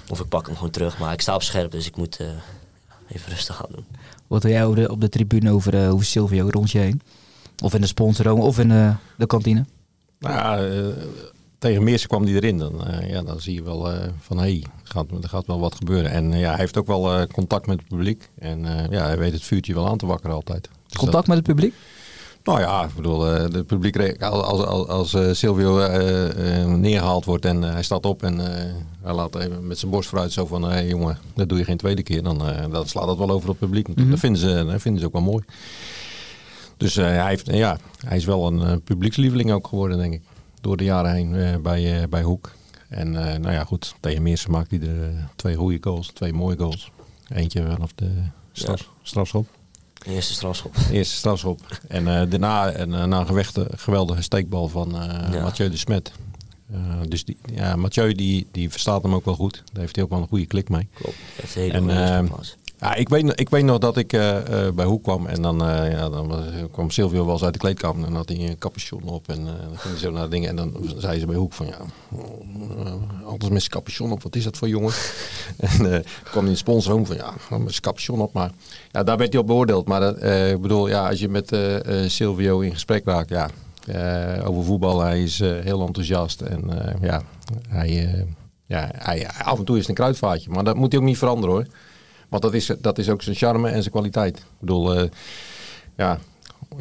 [0.10, 2.28] Of ik pak hem gewoon terug, maar ik sta op scherp, dus ik moet uh,
[3.12, 3.86] even rustig aan doen.
[4.28, 7.02] Wat wil jij op de, op de tribune over, uh, over Silvio rond je heen?
[7.64, 9.66] Of in de sponsorroom of in uh, de kantine?
[10.20, 10.88] Nou ja, uh,
[11.60, 12.57] tegen Meersen kwam hij erin.
[12.57, 15.60] Dan, uh, ja, dan zie je wel uh, van hé, hey, gaat, er gaat wel
[15.60, 16.12] wat gebeuren.
[16.12, 18.30] En ja, hij heeft ook wel contact met het publiek.
[18.38, 20.70] En ja, hij weet het vuurtje wel aan te wakkeren altijd.
[20.88, 21.74] Dus contact dat, met het publiek?
[22.43, 27.45] Nou ja, ik bedoel, het publiek, als, als, als uh, Silvio uh, uh, neergehaald wordt
[27.45, 28.38] en hij staat op en
[29.01, 31.64] hij laat even met zijn borst vooruit zo van, hé hey, jongen, dat doe je
[31.64, 32.41] geen tweede keer, dan,
[32.72, 33.88] dan slaat dat wel over op het publiek.
[33.88, 34.10] Mm -hmm.
[34.10, 35.43] dat, vinden ze, dat vinden ze ook wel mooi.
[36.78, 40.22] Dus hij, heeft, ja, hij is wel een publiekslieveling ook geworden, denk ik,
[40.62, 42.51] door de jaren heen bij, bij Hoek.
[42.88, 46.91] En nou ja, goed, tegen Meersen maakt hij er twee goede goals, twee mooie goals.
[47.30, 48.12] Eentje vanaf de
[48.51, 48.86] straf, ja.
[49.01, 49.47] strafschop.
[50.05, 50.76] Eerste strafschop.
[50.91, 51.80] Eerste strafschop.
[51.88, 53.45] En uh, daarna een, uh, na een
[53.78, 55.41] geweldige steekbal van uh, ja.
[55.41, 56.12] Mathieu de Smet.
[57.07, 59.64] dus die, ja, Mathieu die, die verstaat hem ook wel goed.
[59.72, 60.88] Daar heeft hij ook wel een goede klik mee.
[60.93, 61.18] Klopt.
[61.36, 62.30] Heeft hele en,
[62.80, 64.07] ja, ik, weet, ik weet nog dat ik
[64.75, 65.57] bij Hoek kwam en dan,
[65.89, 66.32] ja, dan
[66.71, 69.77] kwam Silvio wel eens uit de kleedkamer en had hij een capuchon op en dan
[69.77, 71.77] ging hij zo naar dingen en dan zei ze bij Hoek van ja,
[73.23, 74.93] altijd met zijn capuchon op, wat is dat voor jongen?
[75.57, 78.51] en kwam in sponsor home van ja, met zijn capuchon op, maar
[78.91, 79.88] ja, daar werd hij op beoordeeld.
[79.88, 81.57] Maar dat, ik bedoel, ja, als je met
[82.07, 83.49] Silvio in gesprek raakt, ja,
[84.43, 86.63] over voetbal, hij is heel enthousiast en
[87.01, 87.21] ja,
[87.69, 88.25] hij,
[88.65, 91.17] ja hij, af en toe is het een kruidvaatje, maar dat moet hij ook niet
[91.17, 91.65] veranderen hoor.
[92.30, 94.38] Want dat is, dat is ook zijn charme en zijn kwaliteit.
[94.38, 95.09] Ik bedoel,
[95.95, 96.19] ja,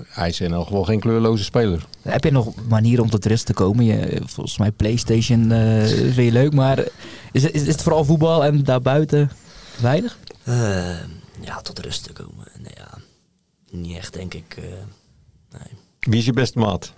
[0.09, 1.87] hij is in elk geval geen kleurloze speler.
[2.03, 3.85] Heb je nog manieren om tot rust te komen?
[3.85, 6.79] Je, volgens mij PlayStation uh, vind je leuk, maar
[7.33, 9.31] is, is, is het vooral voetbal en daarbuiten
[9.81, 10.19] weinig?
[10.45, 10.55] Uh,
[11.41, 12.47] ja, tot rust te komen.
[12.59, 12.99] Nee, ja,
[13.71, 14.57] niet echt, denk ik.
[14.59, 14.65] Uh,
[15.51, 15.79] nee.
[16.01, 16.93] Wie is je beste maat?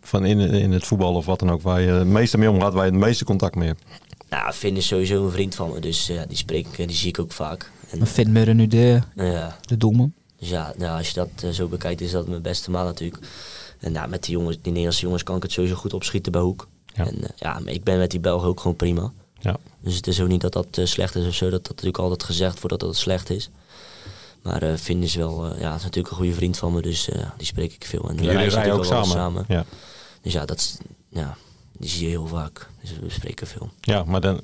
[0.00, 2.72] Van in, in het voetbal of wat dan ook, waar je het meeste mee omgaat,
[2.72, 3.82] waar je het meeste contact mee hebt?
[4.30, 7.08] Nou, Finn is sowieso een vriend van me, dus ja, die spreek ik, die zie
[7.08, 7.70] ik ook vaak.
[7.90, 9.56] En, Finn Murren nu de, ja.
[9.60, 10.12] de doelman?
[10.38, 13.26] Dus ja, nou, als je dat uh, zo bekijkt, is dat mijn beste maat natuurlijk.
[13.78, 16.40] En nou, met die, jongens, die Nederlandse jongens kan ik het sowieso goed opschieten bij
[16.40, 16.68] Hoek.
[16.86, 17.06] Ja.
[17.06, 19.12] En uh, ja, maar ik ben met die Belgen ook gewoon prima.
[19.38, 19.56] Ja.
[19.80, 21.44] Dus het is ook niet dat dat uh, slecht is of zo.
[21.44, 23.50] Dat dat natuurlijk altijd gezegd wordt dat dat slecht is.
[24.42, 27.46] Maar uh, Finn is wel, ja, is natuurlijk een goede vriend van me, dus die
[27.46, 28.08] spreek ik veel.
[28.08, 29.06] En Jullie rijden ook samen.
[29.06, 29.44] samen.
[29.48, 29.64] Ja.
[30.22, 30.76] Dus ja, dat is,
[31.08, 31.36] ja,
[31.80, 32.68] die zie je heel vaak.
[32.80, 33.70] Dus we bespreken veel.
[33.80, 34.40] Ja, maar dan,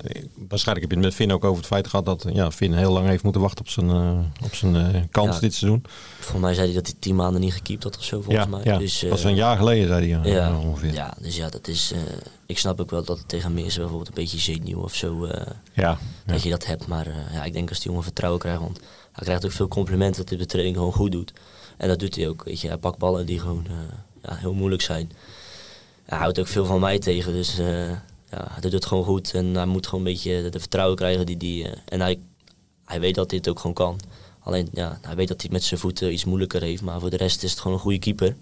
[0.48, 2.92] waarschijnlijk heb je het met Finn ook over het feit gehad dat ja, Finn heel
[2.92, 5.40] lang heeft moeten wachten op zijn, eh, op zijn eh, kans Ja.
[5.40, 5.84] dit seizoen.
[6.18, 8.50] Volgens mij zei hij dat hij tien maanden niet gekiept had of zo, volgens ja,
[8.50, 8.60] mij.
[8.64, 8.78] ja.
[8.78, 10.92] Dus, dat is eh, een jaar geleden, zei hij ja, ongeveer.
[10.92, 11.92] ja, dus ja, dat is.
[12.46, 15.28] ik snap ook wel dat het tegen Meers bijvoorbeeld een beetje zenuw of zo.
[15.72, 15.98] Ja.
[16.26, 16.86] Dat je dat hebt.
[16.86, 18.60] Maar ja, ik denk als die jongen vertrouwen krijgt.
[18.60, 18.80] Want
[19.12, 21.32] hij krijgt ook veel complimenten dat hij de training gewoon goed doet.
[21.76, 22.44] En dat doet hij ook.
[22.44, 23.66] Weet je, hij pakt ballen die gewoon
[24.22, 25.10] ja, heel moeilijk zijn.
[26.06, 27.32] Hij houdt ook veel van mij tegen.
[27.32, 27.88] Dus eh,
[28.30, 29.34] ja, hij doet het gewoon goed.
[29.34, 31.64] En hij moet gewoon een beetje de, vertrouwen krijgen die die.
[31.68, 32.18] eh, en hij,
[32.84, 34.00] hij weet dat het ook gewoon kan.
[34.40, 36.82] Alleen ja, hij weet dat hij met zijn voeten iets moeilijker heeft.
[36.82, 38.36] Maar voor de rest is het gewoon een goede keeper.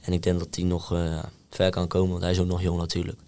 [0.00, 1.18] En ik denk dat hij nog eh,
[1.50, 2.10] ver kan komen.
[2.10, 3.18] Want hij is ook nog jong natuurlijk.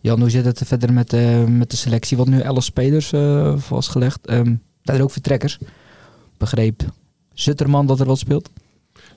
[0.00, 2.16] Jan, hoe zit het verder met, eh, met de selectie?
[2.16, 4.20] Want nu 11 spelers eh, vastgelegd.
[4.24, 5.58] Zijn er ook vertrekkers?
[6.36, 6.82] Begreep
[7.32, 8.50] Zutterman dat er wat speelt?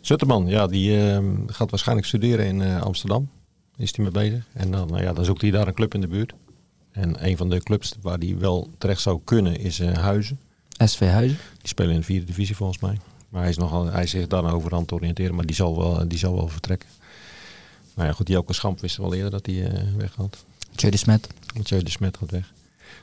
[0.02, 3.30] Zutterman, ja, die eh, gaat waarschijnlijk studeren in eh, Amsterdam.
[3.78, 4.46] Is hij mee bezig.
[4.54, 6.34] En dan, nou ja, dan zoekt hij daar een club in de buurt.
[6.92, 10.40] En een van de clubs waar hij wel terecht zou kunnen is eh, Huizen.
[10.78, 11.38] SV Huizen.
[11.58, 12.98] Die spelen in de vierde divisie volgens mij.
[13.30, 15.36] Maar hij is, nogal, hij is zich daar nou over aan het oriënteren.
[15.36, 16.90] Maar die zal wel, die zal wel vertrekken.
[17.96, 20.46] Nou ja, goed, die Elke Schamp wist wel eerder dat hij eh weggaat.
[20.76, 21.28] Tjeu de Smet.
[21.56, 22.54] Mathieu de Smet gaat weg.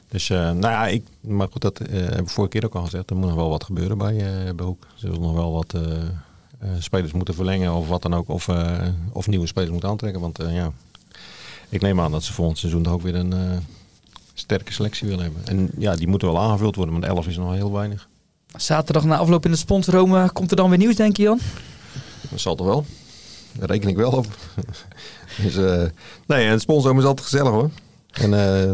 [0.08, 2.84] Dus, eh, nou ja, ik, maar goed, dat eh, heb ik vorige keer ook al
[2.84, 3.10] gezegd.
[3.10, 4.86] Er moet nog wel wat gebeuren bij, eh bij Hoek.
[4.94, 6.08] Ze zullen nog wel wat eh, eh,
[6.78, 8.28] spelers moeten verlengen of wat dan ook.
[8.28, 10.20] Of, eh, of nieuwe spelers moeten aantrekken.
[10.20, 10.72] Want eh, ja,
[11.68, 13.56] ik neem aan dat ze volgend seizoen toch ook weer een eh,
[14.34, 15.46] sterke selectie willen hebben.
[15.46, 18.08] En ja, die moeten wel aangevuld worden, want 11 is nog heel weinig.
[18.56, 21.40] Zaterdag na afloop in de sponsorome komt er dan weer nieuws, denk je Jan?
[22.30, 22.84] Dat zal toch wel?
[23.52, 24.26] Daar reken ik wel op.
[25.42, 25.84] dus, eh,
[26.26, 27.70] nee, en het is altijd gezellig hoor.
[28.20, 28.68] En eh,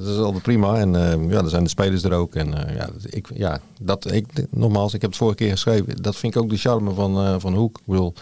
[0.00, 0.76] dat is altijd prima.
[0.76, 2.34] En eh, ja, er zijn de spelers er ook.
[2.34, 6.02] En eh, ja, ik, ja, dat, ik, nogmaals, ik heb het vorige keer geschreven.
[6.02, 7.78] Dat vind ik ook de charme van, van Hoek.
[7.78, 8.14] Ik bedoel,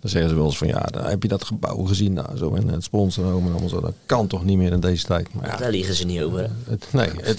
[0.00, 2.54] dan zeggen ze wel eens van ja, daar heb je dat gebouw gezien daar zo.
[2.54, 3.80] En het sponsorum en allemaal zo.
[3.80, 5.34] Dat kan toch niet meer in deze tijd.
[5.34, 6.38] Maar ja, Daar liegen ze niet over.
[6.38, 6.46] hè.
[6.64, 7.38] het, nee, het,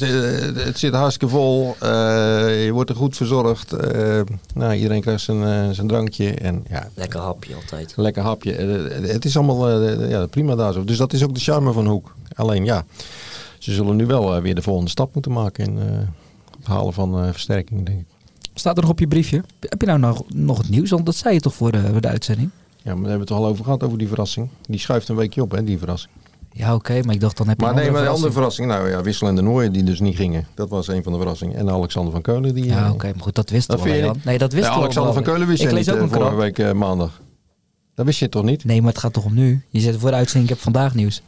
[0.65, 1.75] het zit hartstikke vol.
[1.79, 3.75] Je wordt er goed verzorgd.
[4.53, 6.33] Nou, iedereen krijgt zijn, zijn drankje.
[6.33, 7.93] En ja, Lekker hapje altijd.
[7.95, 8.53] Lekker hapje.
[9.01, 10.83] Het is allemaal ja, prima daar zo.
[10.83, 12.13] Dus dat is ook de charme van Hoek.
[12.33, 12.85] Alleen ja,
[13.57, 15.85] ze zullen nu wel eh, weer de volgende stap moeten maken in eh,
[16.57, 18.05] het halen van eh, versterking, denk ik.
[18.53, 19.43] Staat er nog op je briefje?
[19.59, 20.89] Heb je nou nog, nog het nieuws?
[20.89, 22.49] Want dat zei je toch voor de, voor de uitzending?
[22.83, 24.49] Ja, maar daar hebben we het al over gehad, over die verrassing.
[24.67, 26.13] Die schuift een weekje op, hè, die verrassing.
[26.53, 28.33] Ja, oké, maar ik dacht dan heb je Maar een nee, maar andere de andere
[28.33, 28.67] verrassing.
[28.67, 30.47] nou ja, Wissel en de die dus niet gingen.
[30.53, 31.55] Dat was een van de verrassingen.
[31.55, 32.65] En Alexander van Keulen die...
[32.65, 34.25] Ja, oké, maar goed, dat wist Dat wel, je niet?
[34.25, 35.23] Nee, dat wist ja, Alexander wel.
[35.23, 37.21] van Keulen wist Ik je lees niet ook een vorige week maandag.
[37.95, 38.63] Dat wist je toch niet?
[38.63, 39.61] Nee, maar het gaat toch om nu?
[39.69, 41.21] Je zet voor de uitzending, ik heb vandaag nieuws.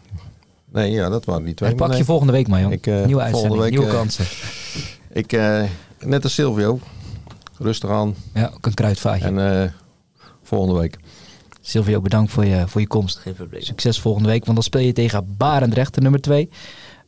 [0.74, 1.70] Nee, ja, dat waren die twee.
[1.70, 2.04] Ik pak je nee.
[2.04, 2.72] volgende week maar, Jan.
[2.72, 4.26] Ik, eh, Nieuwe uitzending, week, nieuwe eh, kansen.
[5.12, 5.64] Ik, eh,
[6.00, 6.80] net als Silvio,
[7.58, 8.16] rustig aan.
[8.34, 9.26] Ja, ook een kruidvaatje.
[9.26, 9.70] En eh,
[10.44, 10.98] volgende week.
[11.62, 13.18] Silvio, bedankt voor je, voor je komst.
[13.18, 13.62] Geen probleem.
[13.62, 16.50] Succes volgende week, want dan speel je tegen Barendrecht, de nummer 2.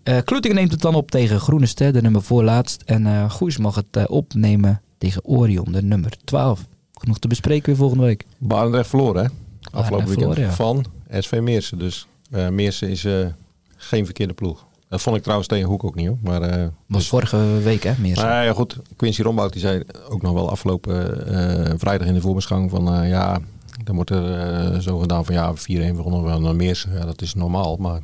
[0.04, 2.82] Eh Kloetingen neemt het dan op tegen Groene Ster, de nummer voorlaatst.
[2.82, 6.66] En eh Goes mag het opnemen tegen Orion, de nummer 12.
[6.94, 8.26] Genoeg te bespreken weer volgende week.
[8.38, 9.30] Barendrecht verloren, hè?
[9.72, 10.52] Afgelopen weekend verloren, ja.
[10.52, 11.80] van SV Meersen.
[11.80, 13.26] Dus eh Meersen is eh,
[13.88, 14.66] geen verkeerde ploeg.
[14.90, 16.18] Dat vond ik trouwens tegen Hoek ook niet, hoor.
[16.24, 17.94] Maar, eh, was dus- vorige week, hè?
[17.98, 18.22] Meer zo.
[18.22, 18.78] Maar ja, goed.
[18.96, 22.94] Quincy Rombout die zei ook nog wel afgelopen eh, vrijdag in de voorbeschouwing van...
[22.94, 23.40] eh, ja,
[23.84, 26.94] dan wordt er eh, zo gedaan van ja, 4-1 begonnen we naar Meersen.
[26.94, 28.02] Ja, dat is normaal, maar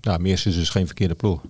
[0.00, 1.40] ja, Meersen is dus geen verkeerde ploeg.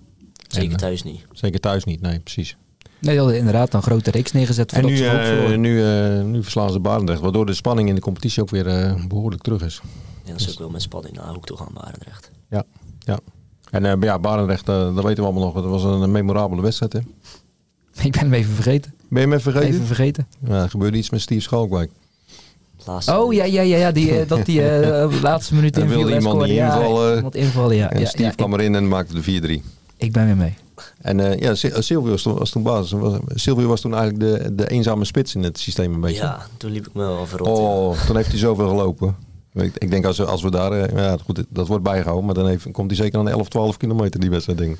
[0.47, 1.25] Zeker En, thuis niet.
[1.31, 2.57] Zeker thuis niet, nee, precies.
[2.99, 5.61] Nee, die hadden inderdaad een grote reeks neergezet En voordat nu, ze ook eh, verloren.
[5.61, 9.05] nu, eh, nu verslaan ze Barendrecht, waardoor de spanning in de competitie ook weer eh,
[9.07, 9.81] behoorlijk terug is.
[10.23, 12.31] Ja, dat is ook wel met spanning naar Hoek toe gaan, Barendrecht.
[12.49, 12.63] Ja,
[13.07, 13.19] ja.
[13.71, 15.53] En eh, ja, Barendrecht, eh, dat weten we allemaal nog.
[15.53, 16.99] Dat was een memorabele wedstrijd, hè?
[18.03, 18.93] Ik ben hem even vergeten.
[19.09, 19.73] Ben je hem even vergeten?
[19.75, 20.27] Even vergeten.
[20.47, 21.91] Ja, er gebeurde iets met Steve Schalkwijk.
[22.85, 25.97] Laatste Oh ja, ja, ja, ja die, eh, dat die de laatste minuut En inviel.
[25.97, 26.47] wilde iemand scoorde.
[26.47, 27.15] niet Ja, invallen.
[27.15, 27.89] iemand invallen, ja.
[27.91, 29.25] En ja, Steve ja, kwam erin en maakte de 4-3.
[29.51, 29.61] ik,
[29.97, 30.53] ik ben weer mee.
[31.01, 32.91] En eh, ja, Sil- Silvio was toen, was toen basis.
[32.91, 36.21] Was, Silvio was toen eigenlijk de, de eenzame spits in het systeem een beetje.
[36.23, 37.47] Ja, toen liep ik me wel verrot.
[37.57, 37.63] ja.
[37.63, 39.15] Oh, toen heeft hij zoveel gelopen.
[39.57, 42.33] Ik, ik denk als, we- als we daar, eh, ja goed, dat wordt bijgehouden, maar
[42.35, 44.77] dan heeft, komt hij zeker aan de 11, 12 kilometer die wedstrijd ding.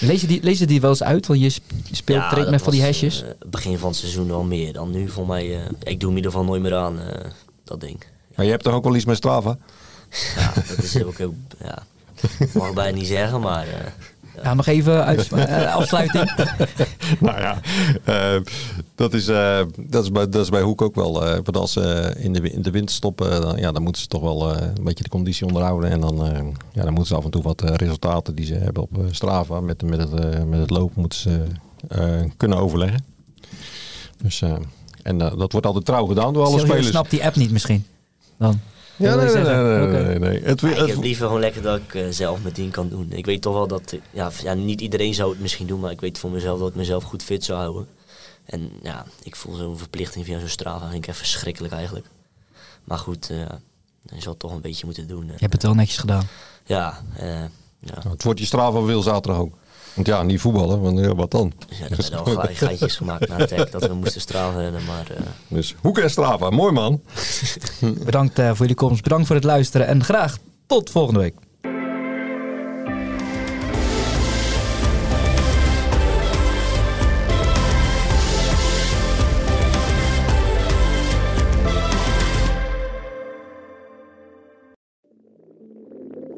[0.00, 1.26] Lees je die, lees je die wel eens uit?
[1.26, 3.22] Want je sp- je speelt Ja, met van die hesjes.
[3.22, 5.08] eh, begin van het seizoen wel meer dan nu.
[5.08, 7.30] Voor mij, eh, ik doe hem in ieder geval nooit meer aan, eh,
[7.64, 8.04] dat ding.
[8.34, 9.58] Maar je hebt toch ook wel iets met Strava?
[10.36, 11.82] Ja, dat is ook heel, ja,
[12.54, 13.74] mag ik bijna niet zeggen, maar eh,
[14.42, 16.32] ja, nog even uit, eh, afsluiting.
[17.20, 17.60] nou ja,
[18.04, 18.40] eh,
[18.94, 21.12] dat, is, eh, dat, is bij, dat is bij Hoek ook wel.
[21.20, 24.22] want als ze in de, in de wind stoppen, dan, ja, dan moeten ze toch
[24.22, 25.90] wel een beetje de conditie onderhouden.
[25.90, 26.16] En dan,
[26.72, 29.82] ja, dan moeten ze af en toe wat resultaten die ze hebben op Strava met,
[29.82, 31.42] met, het, met het lopen moeten ze
[32.36, 33.04] kunnen overleggen.
[34.22, 34.42] Dus,
[35.02, 36.90] en dat wordt altijd trouw gedaan door alle Silvio spelers.
[36.90, 37.86] snapt die app niet misschien.
[38.38, 38.60] Dan.
[38.98, 40.42] Ja, nee, je nee, nee, nee, nee, nee.
[40.42, 42.88] Het, Ja, ik het- heb liever gewoon lekker dat ik eh, zelf mijn ding kan
[42.88, 43.12] doen.
[43.12, 46.00] Ik weet toch wel dat, ja, ja, niet iedereen zou het misschien doen, maar ik
[46.00, 47.86] weet voor mezelf dat ik mezelf goed fit zou houden.
[48.44, 52.06] En ja, ik voel zo'n verplichting via zo'n Strava, vind ik echt verschrikkelijk eigenlijk.
[52.84, 53.36] Maar goed, eh,
[54.02, 55.26] je zal het toch een beetje moeten doen.
[55.26, 55.40] Je eh.
[55.40, 56.28] hebt het wel netjes gedaan.
[56.64, 57.40] Ja, eh,
[57.78, 58.08] ja.
[58.08, 59.54] het wordt je Strava wil zaterdag ook.
[59.96, 61.52] Want ja, niet voetballen, want ja, wat dan?
[61.68, 64.84] Ja, er werden al gelijk geitjes gemaakt na het tech dat we moesten straven rennen,
[64.84, 67.00] maar eh, Dus Hoek en Strava, mooi man.
[68.04, 69.02] Bedankt eh, voor jullie komst.
[69.02, 69.86] Bedankt voor het luisteren.
[69.86, 71.34] En graag tot volgende week.